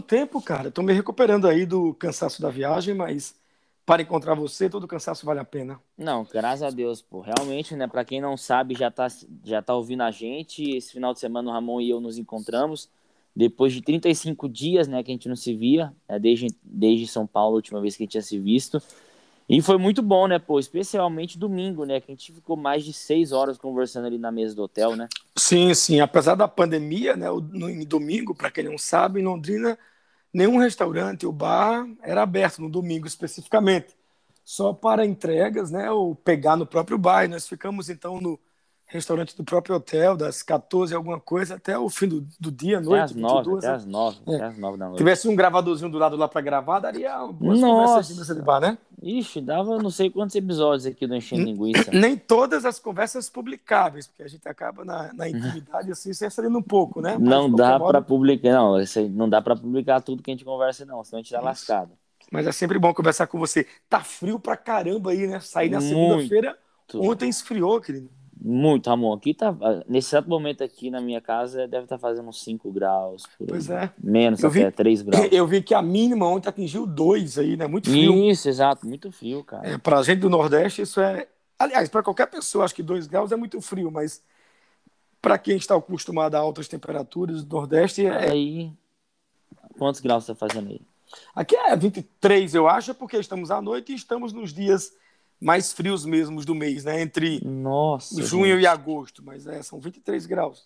[0.00, 0.68] Tempo, cara?
[0.68, 3.34] Estou me recuperando aí do cansaço da viagem, mas
[3.84, 5.80] para encontrar você, todo cansaço vale a pena.
[5.96, 7.20] Não, graças a Deus, pô.
[7.20, 7.86] Realmente, né?
[7.86, 9.06] Para quem não sabe, já tá,
[9.44, 10.76] já tá ouvindo a gente.
[10.76, 12.88] Esse final de semana o Ramon e eu nos encontramos.
[13.34, 17.26] Depois de 35 dias, né, que a gente não se via, né, desde, desde São
[17.26, 18.82] Paulo, a última vez que a gente tinha se visto.
[19.48, 20.58] E foi muito bom, né, pô?
[20.58, 22.00] Especialmente domingo, né?
[22.00, 25.06] Que a gente ficou mais de seis horas conversando ali na mesa do hotel, né?
[25.38, 26.00] Sim, sim.
[26.00, 27.26] Apesar da pandemia, né?
[27.28, 29.78] No domingo, para quem não sabe, em Londrina,
[30.32, 33.96] nenhum restaurante ou bar era aberto no domingo especificamente.
[34.44, 35.90] Só para entregas, né?
[35.90, 37.24] Ou pegar no próprio bar.
[37.24, 38.38] E nós ficamos então no
[38.86, 43.12] restaurante do próprio hotel, das 14 alguma coisa até o fim do, do dia, noite.
[43.12, 44.34] Até as 9, até as 9, é.
[44.36, 44.98] até as 9 da noite.
[44.98, 48.34] Tivesse um gravadorzinho do lado lá para gravar, daria boas Nossa.
[48.34, 48.78] de bar, né?
[49.02, 51.90] Ixi, dava não sei quantos episódios aqui do Enchendo Linguiça.
[51.92, 56.56] Nem todas as conversas publicáveis, porque a gente acaba na, na intimidade assim, se saindo
[56.56, 57.16] um pouco, né?
[57.18, 58.76] Mas, não dá para publicar, não,
[59.10, 61.44] não dá para publicar tudo que a gente conversa não, senão a gente tá Isso.
[61.44, 61.90] lascado.
[62.30, 63.66] Mas é sempre bom conversar com você.
[63.88, 65.40] Tá frio pra caramba aí, né?
[65.40, 66.56] Sair na segunda-feira,
[66.94, 68.10] ontem esfriou, querido.
[68.38, 69.14] Muito, Ramon.
[69.14, 69.54] Aqui tá.
[69.88, 73.24] Nesse exato momento aqui na minha casa deve estar tá fazendo uns 5 graus.
[73.48, 73.90] Pois é.
[73.98, 75.28] Menos eu até, vi, 3 graus.
[75.32, 77.66] Eu vi que a mínima ontem atingiu 2 aí, né?
[77.66, 78.14] Muito frio.
[78.30, 79.66] Isso, exato, muito frio, cara.
[79.66, 81.26] É, pra gente do Nordeste, isso é.
[81.58, 84.22] Aliás, para qualquer pessoa, acho que 2 graus é muito frio, mas
[85.20, 88.04] para quem está acostumado a altas temperaturas do Nordeste.
[88.04, 88.30] É...
[88.30, 88.72] Aí.
[89.78, 90.80] Quantos graus você está fazendo aí?
[91.34, 94.92] Aqui é 23, eu acho, porque estamos à noite e estamos nos dias
[95.40, 97.00] mais frios mesmos do mês, né?
[97.00, 98.62] Entre Nossa, junho gente.
[98.62, 100.64] e agosto, mas é, são 23 graus.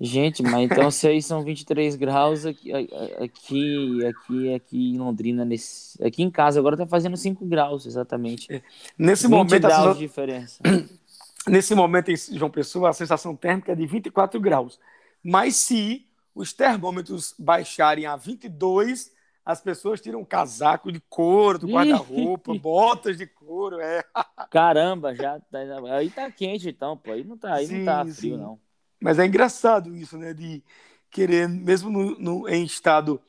[0.00, 6.02] Gente, mas então se aí são 23 graus aqui, aqui, aqui, aqui em Londrina, nesse,
[6.04, 8.52] aqui em casa agora tá fazendo 5 graus, exatamente.
[8.52, 8.60] É.
[8.98, 10.60] Nesse momento graus de diferença.
[11.46, 14.80] Nesse momento em João Pessoa, a sensação térmica é de 24 graus.
[15.22, 19.12] Mas se os termômetros baixarem a 22,
[19.44, 24.02] as pessoas tiram casaco de couro do guarda-roupa, botas de couro, é.
[24.50, 25.58] Caramba, já tá,
[25.90, 28.40] aí tá quente então, pô, aí não tá, aí sim, não tá frio sim.
[28.40, 28.58] não.
[29.00, 30.62] Mas é engraçado isso, né, de
[31.10, 33.20] querer mesmo no, no em estado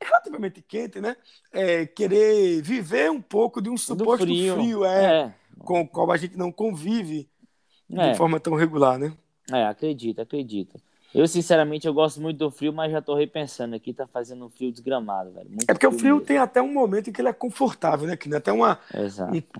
[0.00, 1.16] relativamente quente, né,
[1.52, 6.10] é, querer viver um pouco de um suposto frio, frio é, é, com o qual
[6.12, 7.28] a gente não convive
[7.90, 8.12] é.
[8.12, 9.12] de forma tão regular, né?
[9.50, 10.80] É, acredita, acredita.
[11.14, 14.48] Eu, sinceramente, eu gosto muito do frio, mas já tô repensando aqui, tá fazendo um
[14.48, 15.48] frio desgramado, velho.
[15.48, 16.26] Muito é porque frio o frio mesmo.
[16.26, 18.16] tem até um momento em que ele é confortável, né?
[18.16, 18.78] Que tem até uma,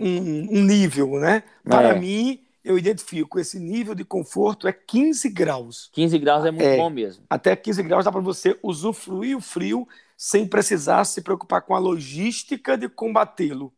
[0.01, 1.43] um, um, um, nível, né?
[1.63, 1.99] Para é.
[1.99, 5.91] mim, eu identifico esse nível de conforto é 15 graus.
[5.93, 7.25] 15 graus é muito é, bom mesmo.
[7.29, 9.87] Até 15 graus dá para você usufruir o frio
[10.17, 13.73] sem precisar se preocupar com a logística de combatê-lo.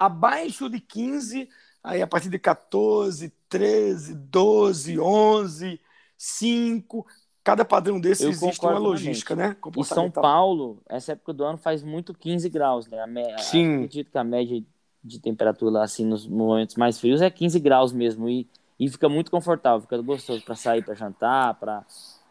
[0.00, 1.48] Abaixo de 15,
[1.84, 5.80] aí a partir de 14, 13, 12, 11
[6.22, 7.04] cinco.
[7.42, 9.56] Cada padrão desse Eu existe uma logística, né?
[9.76, 13.00] Em São Paulo, essa época do ano faz muito 15 graus, né?
[13.00, 13.74] A Sim.
[13.74, 14.62] Acredito que a média
[15.02, 18.28] de temperatura lá, assim, nos momentos mais frios é 15 graus mesmo.
[18.28, 18.46] E,
[18.78, 21.84] e fica muito confortável, fica gostoso para sair, para jantar, para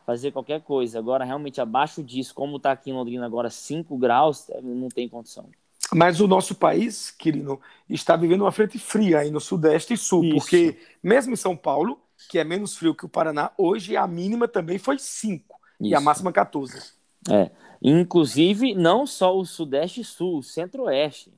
[0.05, 0.97] fazer qualquer coisa.
[0.97, 5.09] Agora, realmente, abaixo disso, como está aqui em Londrina agora 5 graus, é, não tem
[5.09, 5.49] condição.
[5.93, 7.59] Mas o nosso país, querido,
[7.89, 10.35] está vivendo uma frente fria aí no Sudeste e Sul, Isso.
[10.35, 11.99] porque mesmo em São Paulo,
[12.29, 16.01] que é menos frio que o Paraná, hoje a mínima também foi 5 e a
[16.01, 16.93] máxima 14.
[17.29, 17.51] É.
[17.81, 21.33] Inclusive, não só o Sudeste e Sul, o Centro-Oeste.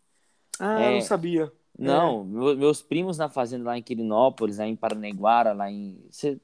[0.60, 0.96] Ah, é...
[0.96, 1.52] não sabia.
[1.78, 2.56] Não, é.
[2.56, 5.98] meus primos na fazenda lá em Quirinópolis, lá em Paranaguara, lá em.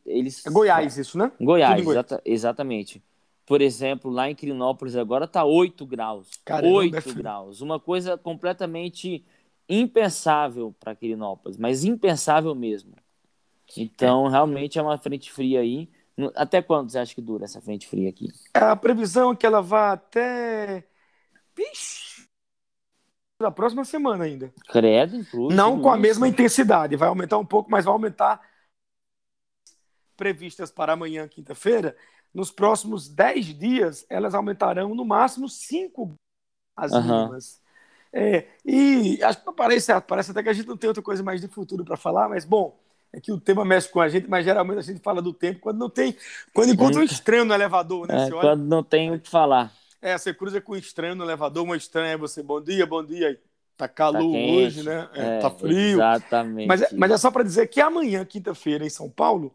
[0.05, 0.45] Eles...
[0.45, 1.31] É Goiás, isso, né?
[1.39, 2.21] Goiás, exata...
[2.25, 3.03] exatamente.
[3.45, 6.29] Por exemplo, lá em Quirinópolis agora tá 8 graus.
[6.43, 7.61] Caramba, 8 é graus.
[7.61, 9.23] Uma coisa completamente
[9.67, 12.93] impensável para Quirinópolis, mas impensável mesmo.
[13.77, 14.29] Então, é.
[14.29, 15.89] realmente é uma frente fria aí.
[16.35, 18.27] Até quando você acha que dura essa frente fria aqui?
[18.53, 20.85] A previsão é que ela vá até.
[21.55, 22.27] Vixe!
[23.41, 24.53] Na próxima semana ainda.
[24.67, 25.55] Credo, inclusive.
[25.55, 26.97] Não com a mesma intensidade.
[26.97, 28.41] Vai aumentar um pouco, mas vai aumentar.
[30.17, 31.95] Previstas para amanhã, quinta-feira.
[32.33, 36.13] Nos próximos 10 dias, elas aumentarão no máximo 5
[36.75, 37.01] as uhum.
[37.01, 37.61] mínimas.
[38.11, 41.39] É, e acho que parece, parece até que a gente não tem outra coisa mais
[41.39, 42.77] de futuro para falar, mas bom
[43.11, 45.59] é que o tema mexe com a gente, mas geralmente a gente fala do tempo
[45.59, 46.15] quando não tem.
[46.53, 48.27] Quando encontra um estranho no elevador, né?
[48.27, 49.73] É, quando não tem o que falar.
[50.01, 53.39] É, você cruza com um estranho no elevador, uma estranha, você, bom dia, bom dia.
[53.75, 55.09] Tá calor tá hoje, né?
[55.13, 55.95] É, é, tá frio.
[55.95, 56.67] Exatamente.
[56.67, 59.53] Mas é, mas é só para dizer que amanhã, quinta-feira, em São Paulo,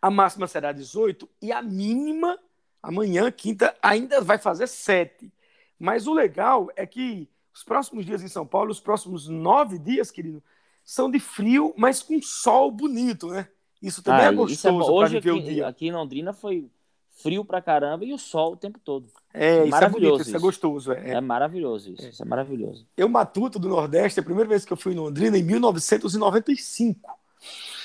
[0.00, 2.38] a máxima será 18 e a mínima,
[2.82, 5.30] amanhã, quinta, ainda vai fazer 7.
[5.78, 10.10] Mas o legal é que os próximos dias em São Paulo, os próximos nove dias,
[10.10, 10.42] querido,
[10.88, 13.46] são de frio, mas com sol bonito, né?
[13.80, 15.68] Isso também ah, é, é gostoso é Hoje aqui, o dia.
[15.68, 16.66] Aqui em Londrina foi
[17.10, 19.06] frio pra caramba e o sol o tempo todo.
[19.34, 20.92] É, isso é bonito, isso, é gostoso.
[20.92, 22.08] É, é maravilhoso isso, é.
[22.08, 22.86] isso é maravilhoso.
[22.96, 27.18] Eu, Matuto do Nordeste, a primeira vez que eu fui em Londrina, em 1995.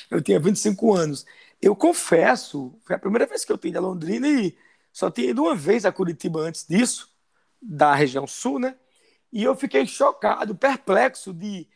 [0.10, 1.26] Eu tinha 25 anos.
[1.62, 4.56] Eu confesso, foi a primeira vez que eu tenho a Londrina e
[4.94, 7.10] só tinha ido uma vez a Curitiba antes disso,
[7.62, 8.78] da região sul, né?
[9.30, 11.68] E eu fiquei chocado, perplexo de,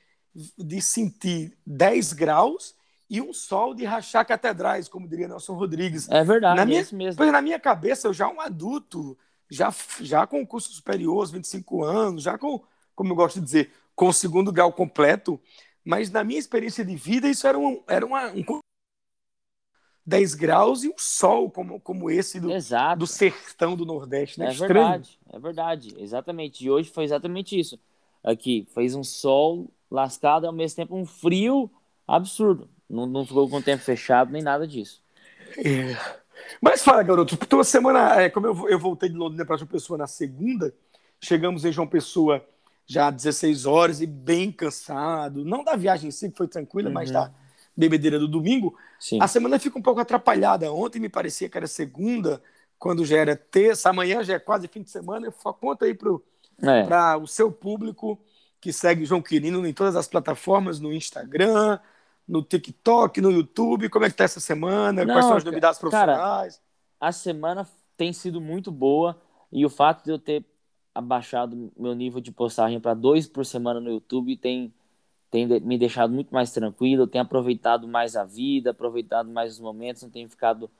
[0.57, 2.75] de sentir 10 graus
[3.10, 6.10] e um sol de rachar catedrais, como diria Nelson Rodrigues.
[6.10, 7.18] É verdade, na minha, é mesmo.
[7.18, 9.18] Pois na minha cabeça, eu já um adulto,
[9.50, 12.62] já, já com curso superior, aos 25 anos, já com,
[12.94, 15.39] como eu gosto de dizer, com o segundo grau completo,
[15.84, 18.44] mas na minha experiência de vida, isso era um, era uma, um
[20.06, 22.50] 10 graus e um sol como, como esse do,
[22.98, 24.48] do sertão do Nordeste, né?
[24.48, 24.74] É Estranho.
[24.74, 26.63] verdade, é verdade, exatamente.
[26.63, 27.80] E hoje foi exatamente isso.
[28.24, 31.72] Aqui fez um sol lascado e ao mesmo tempo um frio
[32.08, 32.69] absurdo.
[32.90, 35.02] Não, não ficou com o tempo fechado nem nada disso.
[35.58, 35.98] É.
[36.62, 39.98] Mas fala, garoto, tua semana, é, como eu, eu voltei de Londrina para João Pessoa
[39.98, 40.74] na segunda,
[41.19, 42.46] chegamos em João Pessoa
[42.86, 45.44] já 16 horas e bem cansado.
[45.44, 46.94] Não da viagem em si, que foi tranquila, uhum.
[46.94, 47.31] mas da
[47.75, 48.78] bebedeira do domingo.
[49.00, 49.20] Sim.
[49.22, 50.72] A semana fica um pouco atrapalhada.
[50.72, 52.42] Ontem me parecia que era segunda,
[52.80, 55.31] quando já era terça, amanhã já é quase fim de semana.
[55.60, 56.12] Conta aí para
[56.62, 57.15] é.
[57.15, 58.19] o seu público
[58.59, 61.80] que segue João Quirino em todas as plataformas, no Instagram,
[62.27, 63.89] no TikTok, no YouTube.
[63.89, 65.06] Como é que tá essa semana?
[65.06, 66.56] Não, Quais são as novidades profissionais?
[66.56, 66.68] Cara,
[67.00, 69.19] a semana tem sido muito boa
[69.51, 70.45] e o fato de eu ter
[70.94, 74.74] abaixado meu nível de postagem para dois por semana no YouTube tem
[75.30, 79.60] tem me deixado muito mais tranquilo, eu tenho aproveitado mais a vida, aproveitado mais os
[79.60, 80.71] momentos, não tenho ficado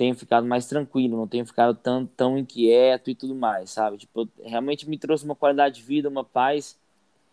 [0.00, 3.98] tenho ficado mais tranquilo, não tenho ficado tão, tão inquieto e tudo mais, sabe?
[3.98, 6.74] Tipo, realmente me trouxe uma qualidade de vida, uma paz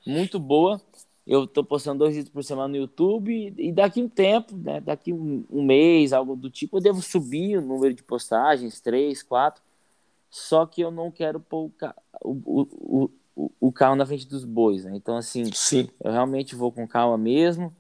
[0.05, 0.81] muito boa.
[1.25, 5.13] Eu tô postando dois vídeos por semana no YouTube e daqui um tempo, né, daqui
[5.13, 9.63] um, um mês, algo do tipo, eu devo subir o número de postagens, três, quatro,
[10.29, 11.71] só que eu não quero pôr
[12.21, 14.91] o, o, o, o, carro na frente dos bois, né?
[14.93, 15.87] Então, assim, Sim.
[16.03, 17.73] eu realmente vou com calma mesmo,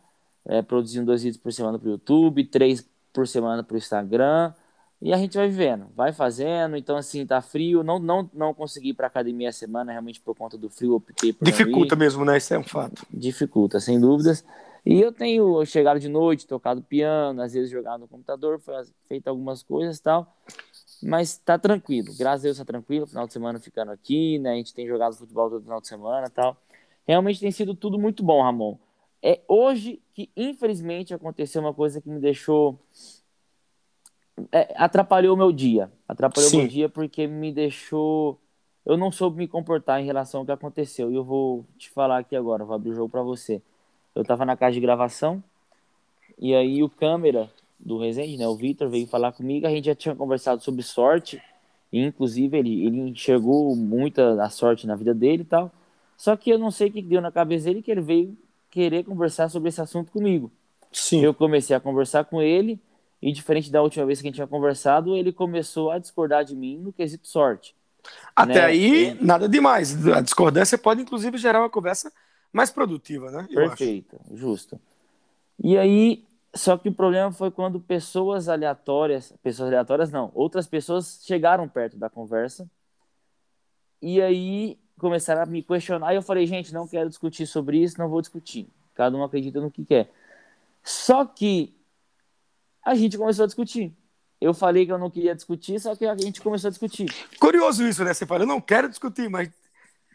[0.45, 4.53] é, produzindo dois vídeos por semana para o YouTube, três por semana para o Instagram,
[5.01, 6.75] e a gente vai vivendo, vai fazendo.
[6.75, 10.35] Então, assim, tá frio, não, não, não consegui ir para academia a semana, realmente por
[10.35, 12.37] conta do frio, optei por Dificulta mesmo, né?
[12.37, 13.05] Isso é um fato.
[13.11, 14.43] Dificulta, sem dúvidas.
[14.85, 18.61] E eu tenho chegado de noite, tocado piano, às vezes jogado no computador,
[19.07, 20.33] feito algumas coisas e tal.
[21.03, 23.05] Mas tá tranquilo, graças a Deus tá tranquilo.
[23.05, 24.53] Final de semana ficando aqui, né?
[24.53, 26.57] A gente tem jogado futebol todo final de semana tal.
[27.07, 28.77] Realmente tem sido tudo muito bom, Ramon.
[29.21, 32.79] É hoje que, infelizmente, aconteceu uma coisa que me deixou.
[34.51, 35.91] É, atrapalhou o meu dia.
[36.07, 38.39] Atrapalhou o meu dia porque me deixou.
[38.85, 41.11] Eu não soube me comportar em relação ao que aconteceu.
[41.11, 43.61] E eu vou te falar aqui agora, vou abrir o jogo para você.
[44.15, 45.43] Eu tava na casa de gravação,
[46.39, 48.47] e aí o câmera do Resende, né?
[48.47, 51.41] O Vitor veio falar comigo, a gente já tinha conversado sobre sorte,
[51.91, 55.71] e inclusive ele, ele enxergou muita a sorte na vida dele e tal.
[56.17, 58.35] Só que eu não sei o que deu na cabeça dele que ele veio
[58.71, 60.51] querer conversar sobre esse assunto comigo.
[60.91, 61.21] Sim.
[61.21, 62.79] Eu comecei a conversar com ele,
[63.21, 66.55] e diferente da última vez que a gente tinha conversado, ele começou a discordar de
[66.55, 67.75] mim no quesito sorte.
[68.35, 68.65] Até né?
[68.65, 69.23] aí, e...
[69.23, 70.07] nada demais.
[70.07, 72.11] A discordância pode, inclusive, gerar uma conversa
[72.53, 73.47] mais produtiva, né?
[73.53, 74.79] Perfeito, justo.
[75.61, 76.23] E aí,
[76.53, 81.97] só que o problema foi quando pessoas aleatórias, pessoas aleatórias não, outras pessoas chegaram perto
[81.97, 82.69] da conversa
[84.01, 86.13] e aí começaram a me questionar.
[86.13, 88.67] E eu falei, gente, não quero discutir sobre isso, não vou discutir.
[88.93, 90.11] Cada um acredita no que quer.
[90.83, 91.76] Só que
[92.87, 93.93] a gente começou a discutir.
[94.39, 97.07] Eu falei que eu não queria discutir, só que a gente começou a discutir.
[97.37, 98.13] Curioso isso, né?
[98.13, 99.49] Você fala, eu não quero discutir, mas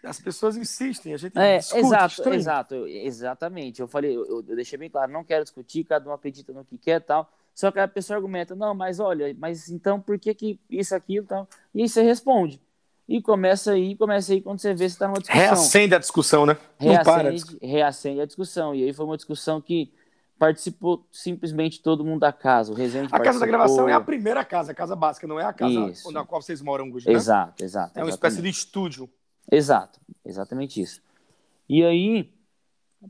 [0.03, 1.81] as pessoas insistem, a gente é, discute.
[1.85, 2.37] Exato, estranho.
[2.37, 3.81] exato, exatamente.
[3.81, 6.79] Eu falei, eu, eu, deixei bem claro, não quero discutir, cada um acredita no que
[6.79, 7.31] quer tal.
[7.55, 11.27] Só que a pessoa argumenta, não, mas olha, mas então por que que isso, aquilo
[11.27, 11.47] tal?
[11.75, 12.59] E aí você responde.
[13.07, 15.43] E começa aí, começa aí quando você vê se está numa discussão.
[15.43, 16.57] Reacende a discussão, né?
[16.79, 17.69] Reacende, não para.
[17.69, 18.75] Reacende a discussão.
[18.75, 19.93] E aí foi uma discussão que
[20.43, 22.73] participou simplesmente todo mundo da casa.
[22.73, 25.45] O Resende a casa da gravação é a primeira casa, a casa básica, não é
[25.45, 26.11] a casa Isso.
[26.11, 27.15] na qual vocês moram hoje, né?
[27.15, 27.97] Exato, exato.
[27.97, 29.09] É uma espécie de estúdio.
[29.49, 31.01] Exato, exatamente isso.
[31.69, 32.29] E aí,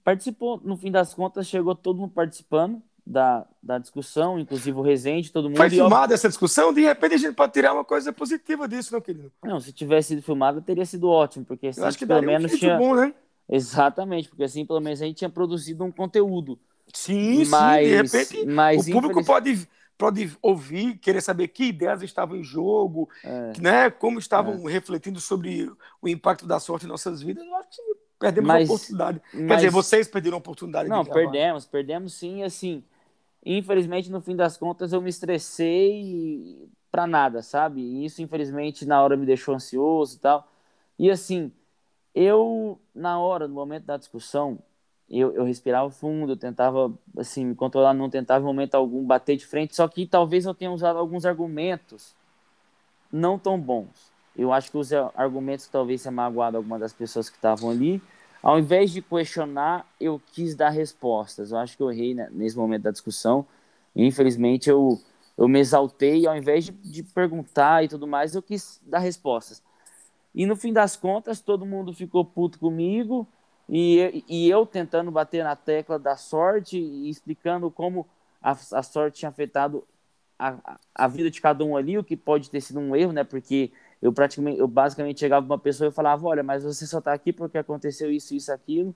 [0.04, 5.32] participou, no fim das contas, chegou todo mundo participando da, da discussão, inclusive o Rezende,
[5.32, 5.56] todo mundo.
[5.56, 6.70] Foi filmada essa discussão?
[6.70, 9.32] De repente a gente pode tirar uma coisa positiva disso, não, querido?
[9.42, 12.52] Não, se tivesse sido filmada, teria sido ótimo, porque assim, Eu acho que pelo menos
[12.52, 12.76] um tinha.
[12.76, 13.14] Bom, né?
[13.48, 16.60] Exatamente, porque assim, pelo menos a gente tinha produzido um conteúdo.
[16.92, 19.26] Sim, mas, sim, de repente mas, o público infeliz...
[19.26, 19.68] pode
[20.02, 23.52] pode ouvir, querer saber que ideias estavam em jogo, é.
[23.60, 23.88] né?
[23.88, 24.72] Como estavam é.
[24.72, 25.70] refletindo sobre
[26.00, 27.46] o impacto da sorte em nossas vidas.
[27.46, 27.82] Eu acho que
[28.18, 29.22] perdemos mas, a oportunidade.
[29.32, 29.46] Mas...
[29.46, 32.82] Quer dizer, vocês perderam a oportunidade Não, perdemos, perdemos sim, assim.
[33.46, 37.80] Infelizmente, no fim das contas, eu me estressei para nada, sabe?
[37.80, 40.48] E isso, infelizmente, na hora me deixou ansioso e tal.
[40.98, 41.52] E assim,
[42.12, 44.58] eu, na hora, no momento da discussão,
[45.20, 49.36] eu, eu respirava fundo, eu tentava, assim, me controlar, não tentava em momento algum bater
[49.36, 52.14] de frente, só que talvez eu tenha usado alguns argumentos
[53.12, 54.10] não tão bons.
[54.34, 58.00] Eu acho que os argumentos que talvez tenha magoado alguma das pessoas que estavam ali,
[58.42, 61.52] ao invés de questionar, eu quis dar respostas.
[61.52, 63.46] Eu acho que eu errei né, nesse momento da discussão.
[63.94, 64.98] Infelizmente, eu,
[65.36, 69.62] eu me exaltei, ao invés de, de perguntar e tudo mais, eu quis dar respostas.
[70.34, 73.28] E no fim das contas, todo mundo ficou puto comigo
[73.74, 78.06] e, e eu tentando bater na tecla da sorte e explicando como
[78.42, 79.82] a, a sorte tinha afetado
[80.38, 83.24] a, a vida de cada um ali, o que pode ter sido um erro, né?
[83.24, 87.14] Porque eu praticamente, eu basicamente chegava uma pessoa e falava, olha, mas você só está
[87.14, 88.94] aqui porque aconteceu isso, isso, aquilo.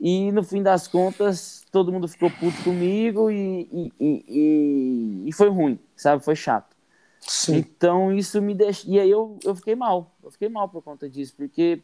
[0.00, 5.50] E no fim das contas, todo mundo ficou puto comigo e, e, e, e foi
[5.50, 6.24] ruim, sabe?
[6.24, 6.74] Foi chato.
[7.20, 7.56] Sim.
[7.56, 8.88] Então isso me deixa.
[8.88, 10.16] E aí eu, eu fiquei mal.
[10.22, 11.82] Eu fiquei mal por conta disso, porque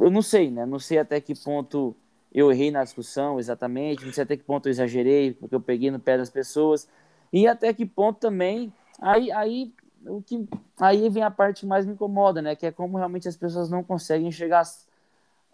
[0.00, 0.66] eu não sei, né?
[0.66, 1.94] Não sei até que ponto
[2.32, 5.90] eu errei na discussão exatamente, não sei até que ponto eu exagerei, porque eu peguei
[5.90, 6.88] no pé das pessoas,
[7.32, 8.72] e até que ponto também.
[9.00, 9.72] Aí, aí
[10.06, 10.46] o que
[10.78, 12.54] aí vem a parte que mais me incomoda, né?
[12.54, 14.60] Que é como realmente as pessoas não conseguem chegar.
[14.60, 14.86] As,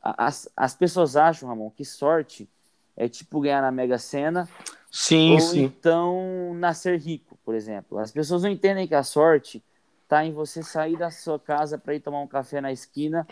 [0.02, 2.48] as, as pessoas acham, Ramon, que sorte
[2.96, 4.48] é tipo ganhar na Mega Sena.
[4.90, 5.62] Sim, ou sim.
[5.62, 7.98] então nascer rico, por exemplo.
[7.98, 9.62] As pessoas não entendem que a sorte
[10.10, 13.24] está em você sair da sua casa para ir tomar um café na esquina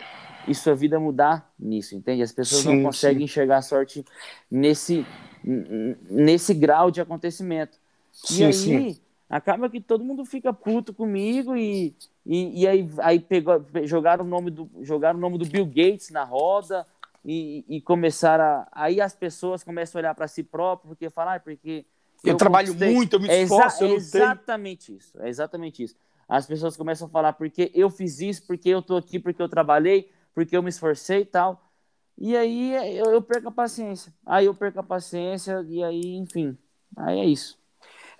[0.47, 2.21] e sua vida mudar nisso, entende?
[2.21, 3.23] As pessoas sim, não conseguem sim.
[3.25, 4.05] enxergar a sorte
[4.49, 5.05] nesse,
[5.43, 7.77] nesse grau de acontecimento.
[8.13, 11.95] Sim, e aí, sim acaba que todo mundo fica puto comigo e,
[12.25, 16.09] e, e aí, aí pegou, jogaram, o nome do, jogaram o nome do Bill Gates
[16.09, 16.85] na roda
[17.23, 18.67] e, e começaram a.
[18.71, 21.85] Aí as pessoas começam a olhar para si próprio, porque falar, ah, porque.
[22.23, 24.97] Eu, eu trabalho muito, eu me esforço, é exa exatamente tenho...
[24.97, 25.95] isso, é exatamente isso.
[26.29, 29.49] As pessoas começam a falar porque eu fiz isso, porque eu tô aqui, porque eu
[29.49, 31.67] trabalhei, porque eu me esforcei e tal.
[32.15, 34.13] E aí eu, eu perco a paciência.
[34.23, 36.55] Aí eu perco a paciência e aí, enfim,
[36.95, 37.57] aí é isso.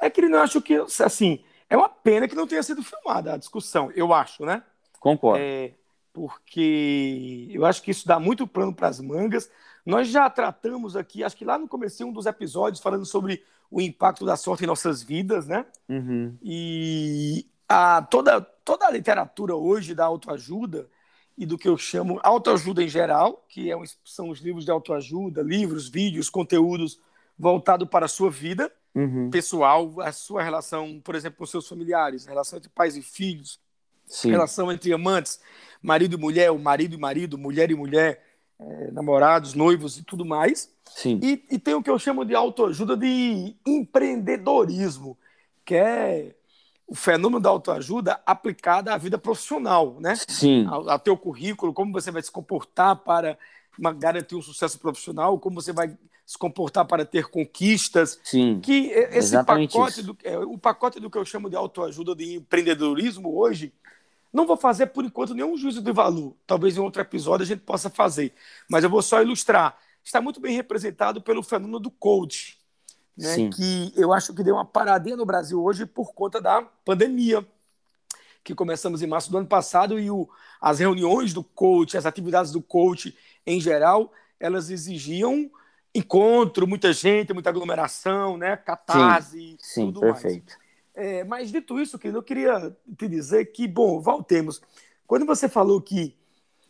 [0.01, 0.73] É que ele não acha que,
[1.03, 4.63] assim, é uma pena que não tenha sido filmada a discussão, eu acho, né?
[4.99, 5.43] Concordo.
[5.43, 5.73] É,
[6.11, 9.51] porque eu acho que isso dá muito plano para as mangas.
[9.85, 13.79] Nós já tratamos aqui, acho que lá no começo um dos episódios falando sobre o
[13.79, 15.65] impacto da sorte em nossas vidas, né?
[15.87, 16.35] Uhum.
[16.41, 20.89] E a, toda, toda a literatura hoje da autoajuda
[21.37, 25.43] e do que eu chamo autoajuda em geral, que é, são os livros de autoajuda,
[25.43, 26.99] livros, vídeos, conteúdos
[27.37, 29.29] voltados para a sua vida, uhum.
[29.29, 33.59] pessoal, a sua relação, por exemplo, com seus familiares, relação entre pais e filhos,
[34.05, 34.31] Sim.
[34.31, 35.39] relação entre amantes,
[35.81, 38.25] marido e mulher, o marido e marido, mulher e mulher,
[38.59, 40.69] é, namorados, noivos e tudo mais.
[40.83, 41.19] Sim.
[41.23, 45.17] E, e tem o que eu chamo de autoajuda de empreendedorismo,
[45.63, 46.35] que é
[46.89, 50.15] o fenômeno da autoajuda aplicada à vida profissional, né?
[50.27, 50.65] Sim.
[50.65, 53.37] Ao, ao teu currículo, como você vai se comportar para
[53.97, 58.19] garantir um sucesso profissional, como você vai se comportar para ter conquistas.
[58.23, 58.59] Sim.
[58.59, 63.37] Que esse pacote, do, é, o pacote do que eu chamo de autoajuda, de empreendedorismo
[63.37, 63.71] hoje,
[64.31, 66.35] não vou fazer por enquanto nenhum juízo de valor.
[66.45, 68.33] Talvez em outro episódio a gente possa fazer,
[68.69, 69.77] mas eu vou só ilustrar.
[70.03, 72.58] Está muito bem representado pelo fenômeno do coach,
[73.19, 73.35] né?
[73.35, 73.49] Sim.
[73.49, 77.45] que eu acho que deu uma paradinha no Brasil hoje por conta da pandemia
[78.43, 80.27] que começamos em março do ano passado e o,
[80.61, 85.51] as reuniões do coach, as atividades do coach em geral, elas exigiam
[85.93, 88.55] encontro, muita gente, muita aglomeração, né?
[88.55, 90.45] Catarse, sim, sim, tudo perfeito.
[90.47, 90.69] mais.
[90.95, 94.61] É, mas dito isso, eu queria te dizer que, bom, voltemos.
[95.05, 96.15] Quando você falou que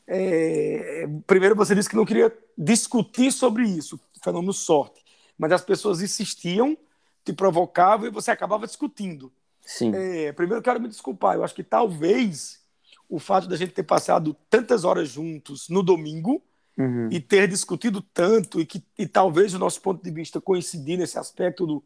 [0.08, 5.03] é, primeiro você disse que não queria discutir sobre isso, fenômeno sorte,
[5.39, 6.77] mas as pessoas insistiam,
[7.24, 9.31] te provocavam e você acabava discutindo.
[9.62, 9.93] Sim.
[9.96, 12.60] É, primeiro quero me desculpar, eu acho que talvez
[13.08, 16.43] o fato da gente ter passado tantas horas juntos no domingo
[16.77, 17.08] uhum.
[17.10, 21.17] e ter discutido tanto e que e talvez o nosso ponto de vista coincidir nesse
[21.17, 21.84] aspecto do,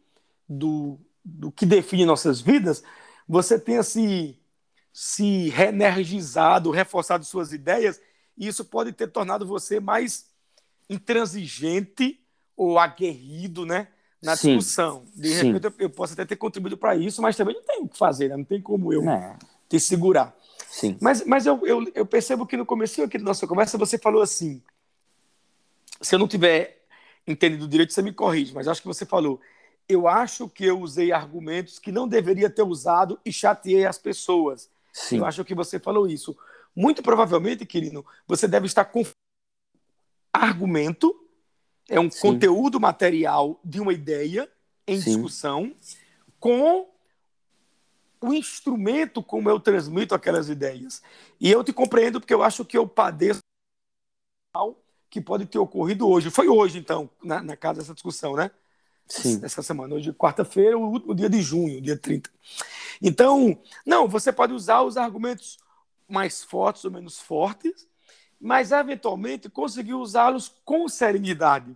[0.50, 2.83] do, do que define nossas vidas,
[3.27, 4.38] você tenha se,
[4.91, 8.01] se reenergizado, reforçado suas ideias,
[8.36, 10.25] e isso pode ter tornado você mais
[10.89, 12.23] intransigente
[12.55, 13.88] ou aguerrido, né?
[14.22, 14.57] Na Sim.
[14.57, 15.03] discussão.
[15.15, 17.88] De repente, eu, eu posso até ter contribuído para isso, mas também não tem o
[17.88, 18.38] que fazer, né?
[18.38, 19.38] não tem como eu é.
[19.67, 20.36] te segurar.
[20.69, 20.98] Sim.
[21.01, 24.22] Mas, mas eu, eu, eu percebo que no começo aqui da nossa conversa você falou
[24.22, 24.62] assim:
[26.01, 26.83] se eu não tiver
[27.27, 29.39] entendido direito, você me corrige, mas acho que você falou.
[29.88, 34.69] Eu acho que eu usei argumentos que não deveria ter usado e chateei as pessoas.
[34.93, 35.17] Sim.
[35.17, 36.36] Eu acho que você falou isso.
[36.75, 39.03] Muito provavelmente, querido, você deve estar com
[40.31, 41.15] argumento,
[41.90, 42.22] é um Sim.
[42.22, 44.50] conteúdo material de uma ideia
[44.88, 45.12] em Sim.
[45.12, 45.75] discussão,
[46.40, 46.90] com
[48.22, 51.02] o instrumento como eu transmito aquelas ideias.
[51.40, 53.40] E eu te compreendo porque eu acho que eu padeço
[55.10, 56.30] que pode ter ocorrido hoje.
[56.30, 58.50] Foi hoje, então, na, na casa dessa discussão, né?
[59.08, 59.40] Sim.
[59.44, 62.30] Essa semana, hoje, quarta-feira, o último dia de junho, dia 30.
[63.02, 65.60] Então, não, você pode usar os argumentos
[66.08, 67.88] mais fortes ou menos fortes,
[68.44, 71.74] mas eventualmente conseguir usá-los com serenidade.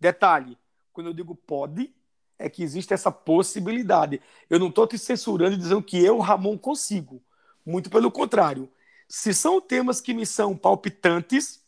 [0.00, 0.58] Detalhe:
[0.92, 1.94] quando eu digo pode,
[2.36, 4.20] é que existe essa possibilidade.
[4.50, 7.22] Eu não estou te censurando e dizendo que eu, Ramon, consigo.
[7.64, 8.68] Muito pelo contrário.
[9.08, 11.62] Se são temas que me são palpitantes,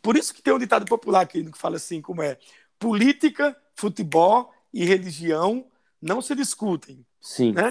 [0.00, 2.38] por isso que tem um ditado popular que fala assim, como é,
[2.78, 5.66] política, futebol e religião
[6.00, 7.04] não se discutem.
[7.20, 7.52] Sim.
[7.52, 7.70] Né?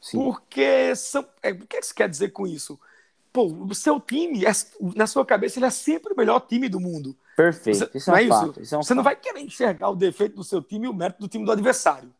[0.00, 0.18] Sim.
[0.18, 2.80] Porque são, é, o que você quer dizer com isso?
[3.32, 4.50] Pô, o seu time, é,
[4.94, 7.16] na sua cabeça, ele é sempre o melhor time do mundo.
[7.36, 7.78] Perfeito.
[7.78, 8.60] Você, isso, é um é fato, isso?
[8.60, 8.96] isso é um você fato.
[8.96, 11.52] não vai querer enxergar o defeito do seu time e o mérito do time do
[11.52, 12.12] adversário.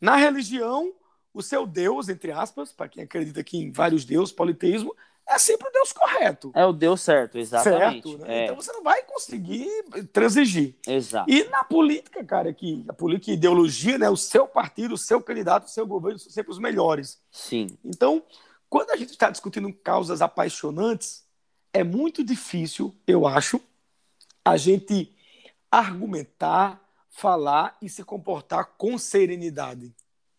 [0.00, 0.92] Na religião,
[1.32, 4.94] o seu Deus, entre aspas, para quem acredita aqui em vários deuses, politeísmo,
[5.26, 6.52] é sempre o Deus correto.
[6.54, 8.08] É o Deus certo, exatamente.
[8.08, 8.40] Certo, né?
[8.40, 8.44] é.
[8.44, 9.68] Então você não vai conseguir
[10.12, 10.76] transigir.
[10.86, 11.30] Exato.
[11.30, 15.20] E na política, cara, que a política e ideologia, né, o seu partido, o seu
[15.22, 17.18] candidato, o seu governo são sempre os melhores.
[17.30, 17.68] Sim.
[17.82, 18.22] Então,
[18.68, 21.24] quando a gente está discutindo causas apaixonantes,
[21.72, 23.60] é muito difícil, eu acho,
[24.44, 25.14] a gente
[25.70, 26.80] argumentar,
[27.10, 29.94] falar e se comportar com serenidade.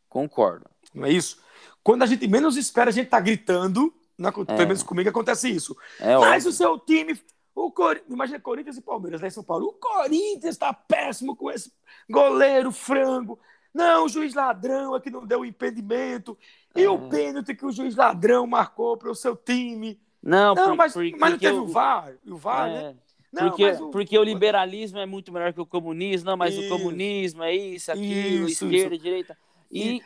[0.07, 0.69] Concordo.
[0.93, 1.39] Não é isso?
[1.83, 4.31] Quando a gente menos espera, a gente está gritando na, é.
[4.31, 5.75] Pelo menos comigo acontece isso.
[5.99, 6.49] É Mas óbvio.
[6.49, 7.21] o seu time.
[7.53, 8.01] O Cor...
[8.09, 9.67] Imagina Corinthians e Palmeiras lá em São Paulo.
[9.67, 11.71] O Corinthians está péssimo com esse
[12.09, 13.39] goleiro frango.
[13.75, 16.37] Não, o juiz ladrão aqui não deu o impedimento.
[16.73, 16.89] E é.
[16.89, 19.99] o pênalti que o juiz ladrão marcou para o seu time.
[20.23, 22.13] Não, não por, mas, por, mas não teve o VAR.
[22.25, 22.73] O VAR, é.
[22.73, 22.95] né?
[23.33, 23.89] Não, porque, o...
[23.89, 26.29] porque o liberalismo é muito melhor que o comunismo.
[26.29, 26.73] Não, mas isso.
[26.73, 29.03] o comunismo é isso, aquilo, isso, esquerda, isso.
[29.03, 29.37] direita.
[29.69, 30.01] E...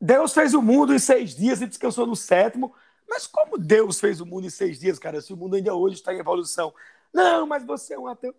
[0.00, 2.72] Deus fez o mundo em seis dias e descansou no sétimo.
[3.08, 5.96] Mas como Deus fez o mundo em seis dias, cara, se o mundo ainda hoje
[5.96, 6.72] está em evolução?
[7.12, 8.32] Não, mas você é um ateu.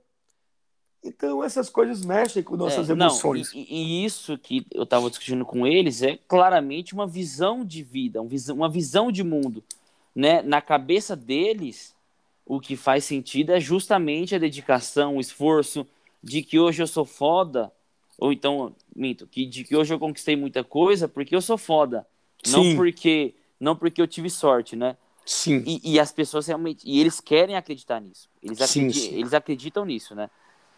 [1.04, 3.54] Então, essas coisas mexem com nossas é, emoções.
[3.54, 7.84] Não, e, e, isso que eu estava discutindo com eles é claramente uma visão de
[7.84, 9.62] vida, uma visão de mundo.
[10.16, 10.42] Né?
[10.42, 11.94] Na cabeça deles,
[12.46, 15.86] o que faz sentido é justamente a dedicação, o esforço
[16.24, 17.70] de que hoje eu sou foda,
[18.18, 22.08] ou então, minto, que, de que hoje eu conquistei muita coisa porque eu sou foda.
[22.44, 22.70] Sim.
[22.70, 24.98] Não porque não porque eu tive sorte, né?
[25.26, 25.64] Sim.
[25.66, 26.84] E, e as pessoas realmente.
[26.86, 28.30] E eles querem acreditar nisso.
[28.42, 29.16] Eles, sim, sim.
[29.16, 30.30] eles acreditam nisso, né?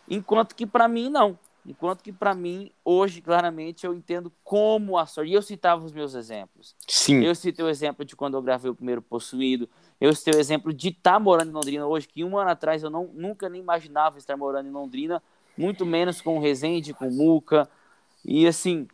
[0.09, 1.37] Enquanto que para mim, não.
[1.65, 5.31] Enquanto que para mim, hoje, claramente, eu entendo como a sorte.
[5.31, 6.75] E eu citava os meus exemplos.
[6.87, 7.23] Sim.
[7.23, 9.67] Eu citei o exemplo de quando eu gravei o primeiro Possuído.
[9.99, 12.83] Eu citei o exemplo de estar tá morando em Londrina hoje, que um ano atrás
[12.83, 15.23] eu não, nunca nem imaginava estar morando em Londrina,
[15.57, 17.67] muito menos com o Resende, com o Muca.
[18.23, 18.87] E assim,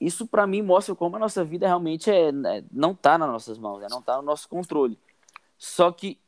[0.00, 3.58] isso para mim mostra como a nossa vida realmente é, né, não está nas nossas
[3.58, 3.86] mãos, né?
[3.90, 4.98] não está no nosso controle.
[5.58, 6.18] Só que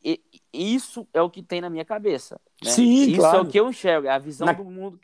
[0.52, 2.40] isso é o que tem na minha cabeça.
[2.64, 2.70] Né?
[2.70, 3.38] Sim, isso claro.
[3.38, 4.52] é o que eu enxergo, é a visão na...
[4.52, 4.98] do mundo.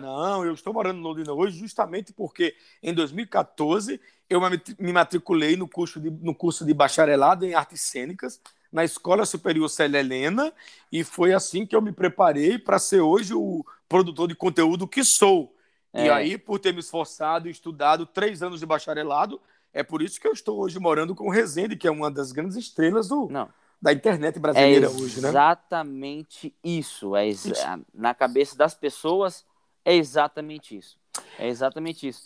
[0.00, 4.40] Não, eu estou morando em Londrina hoje justamente porque em 2014 eu
[4.78, 8.40] me matriculei no curso de, no curso de bacharelado em artes cênicas
[8.70, 10.52] na Escola Superior Célia Helena
[10.92, 15.02] e foi assim que eu me preparei para ser hoje o produtor de conteúdo que
[15.02, 15.54] sou.
[15.92, 16.06] É.
[16.06, 19.40] E aí, por ter me esforçado e estudado três anos de bacharelado,
[19.78, 22.32] é por isso que eu estou hoje morando com o Rezende, que é uma das
[22.32, 23.48] grandes estrelas do, Não.
[23.80, 25.28] da internet brasileira é hoje, né?
[25.28, 27.14] Exatamente isso.
[27.14, 27.62] É ex isso.
[27.94, 29.46] Na cabeça das pessoas,
[29.84, 30.98] é exatamente isso.
[31.38, 32.24] É exatamente isso.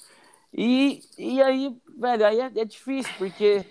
[0.52, 3.64] E, e aí, velho, aí é, é difícil, porque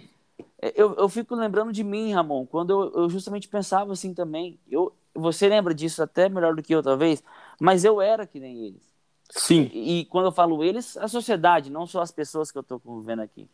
[0.76, 4.60] eu, eu fico lembrando de mim, Ramon, quando eu, eu justamente pensava assim também.
[4.70, 7.24] Eu, você lembra disso até melhor do que eu, talvez,
[7.60, 8.92] mas eu era que nem eles.
[9.32, 9.72] Sim.
[9.74, 12.80] E, e, quando eu falo eles, a sociedade, não só as pessoas que eu estou
[12.80, 13.50] convivendo aqui.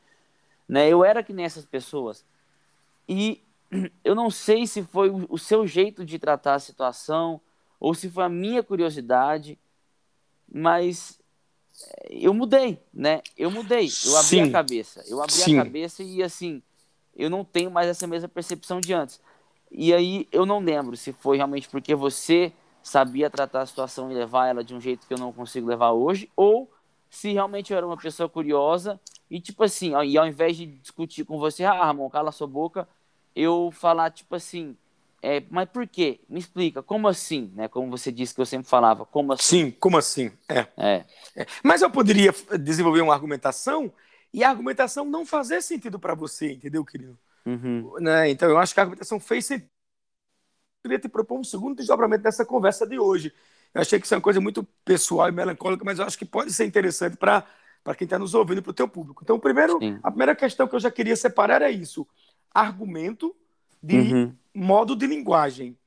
[0.68, 0.90] Né?
[0.90, 2.26] Eu era que nem essas pessoas.
[3.08, 3.42] E
[4.04, 7.40] eu não sei se foi o, o seu jeito de tratar a situação
[7.80, 9.58] ou se foi a minha curiosidade,
[10.52, 11.20] mas
[11.82, 13.22] eh, eu mudei, né?
[13.38, 14.42] Eu mudei, eu abri Sim.
[14.42, 15.04] a cabeça.
[15.08, 15.60] Eu abri Sim.
[15.60, 16.62] a cabeça e assim,
[17.16, 19.22] eu não tenho mais essa mesma percepção de antes.
[19.72, 22.52] E aí eu não lembro se foi realmente porque você
[22.82, 25.92] sabia tratar a situação e levar ela de um jeito que eu não consigo levar
[25.92, 26.72] hoje, ou
[27.10, 30.66] se realmente eu era uma pessoa curiosa e, tipo assim, ó, e ao invés de
[30.66, 32.88] discutir com você, ah, Ramon, cala sua boca,
[33.36, 34.76] eu falar, tipo assim,
[35.22, 36.20] é, mas por quê?
[36.30, 37.52] Me explica, como assim?
[37.56, 37.68] Né?
[37.68, 39.44] Como você disse que eu sempre falava, como assim?
[39.44, 40.32] Sim, como assim?
[40.48, 40.68] É.
[40.78, 41.06] é.
[41.36, 41.46] é.
[41.64, 43.92] Mas eu poderia desenvolver uma argumentação
[44.34, 47.18] e a argumentação não fazer sentido para você, entendeu, querido?
[47.46, 47.94] Uhum.
[48.00, 48.30] Né?
[48.30, 49.70] Então eu acho que a argumentação fez sentido
[50.88, 53.34] queria te propor um segundo desdobramento dessa conversa de hoje.
[53.74, 56.26] Eu achei que isso é uma coisa muito pessoal e melancólica, mas eu acho que
[56.26, 57.46] pode ser interessante para
[57.88, 59.22] para quem está nos ouvindo, para o teu público.
[59.24, 62.06] Então, primeiro, a primeira questão que eu já queria separar é isso:
[62.54, 63.34] argumento
[63.82, 64.36] de uhum.
[64.54, 65.78] modo de linguagem.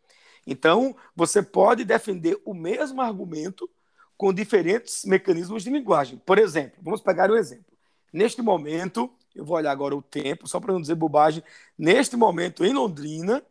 [0.47, 3.69] Então, você pode defender o mesmo argumento
[4.17, 6.17] com diferentes mecanismos de linguagem.
[6.25, 7.67] Por exemplo, vamos pegar um exemplo.
[8.11, 11.45] Neste momento, eu vou olhar agora o tempo, só para não dizer bobagem.
[11.77, 13.43] Neste momento, em Londrina,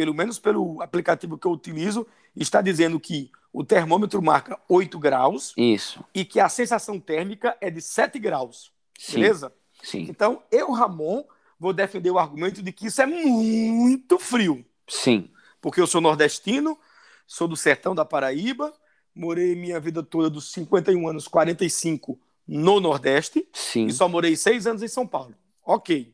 [0.00, 5.52] pelo menos pelo aplicativo que eu utilizo, está dizendo que o termômetro marca 8 graus.
[5.58, 6.02] Isso.
[6.14, 8.72] E que a sensação térmica é de 7 graus.
[8.98, 9.16] Sim.
[9.16, 9.52] Beleza?
[9.82, 10.06] Sim.
[10.08, 11.22] Então, eu, Ramon,
[11.58, 14.64] vou defender o argumento de que isso é muito frio.
[14.88, 15.28] Sim.
[15.60, 16.78] Porque eu sou nordestino,
[17.26, 18.72] sou do sertão da Paraíba,
[19.14, 23.46] morei minha vida toda dos 51 anos, 45 no Nordeste.
[23.52, 23.84] Sim.
[23.84, 25.34] E só morei seis anos em São Paulo.
[25.62, 26.10] Ok.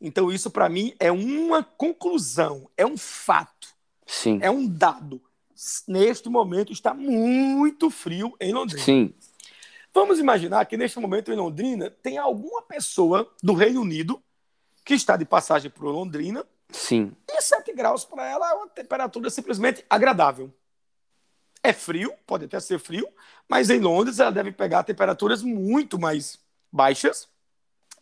[0.00, 3.68] Então, isso para mim é uma conclusão, é um fato.
[4.06, 4.38] Sim.
[4.40, 5.20] É um dado.
[5.86, 8.84] Neste momento está muito frio em Londrina.
[8.84, 9.12] Sim.
[9.92, 14.22] Vamos imaginar que neste momento em Londrina tem alguma pessoa do Reino Unido
[14.84, 16.46] que está de passagem por Londrina.
[16.70, 17.12] Sim.
[17.28, 20.52] E 7 graus para ela é uma temperatura simplesmente agradável.
[21.62, 23.08] É frio, pode até ser frio,
[23.48, 26.38] mas em Londres ela deve pegar temperaturas muito mais
[26.70, 27.28] baixas.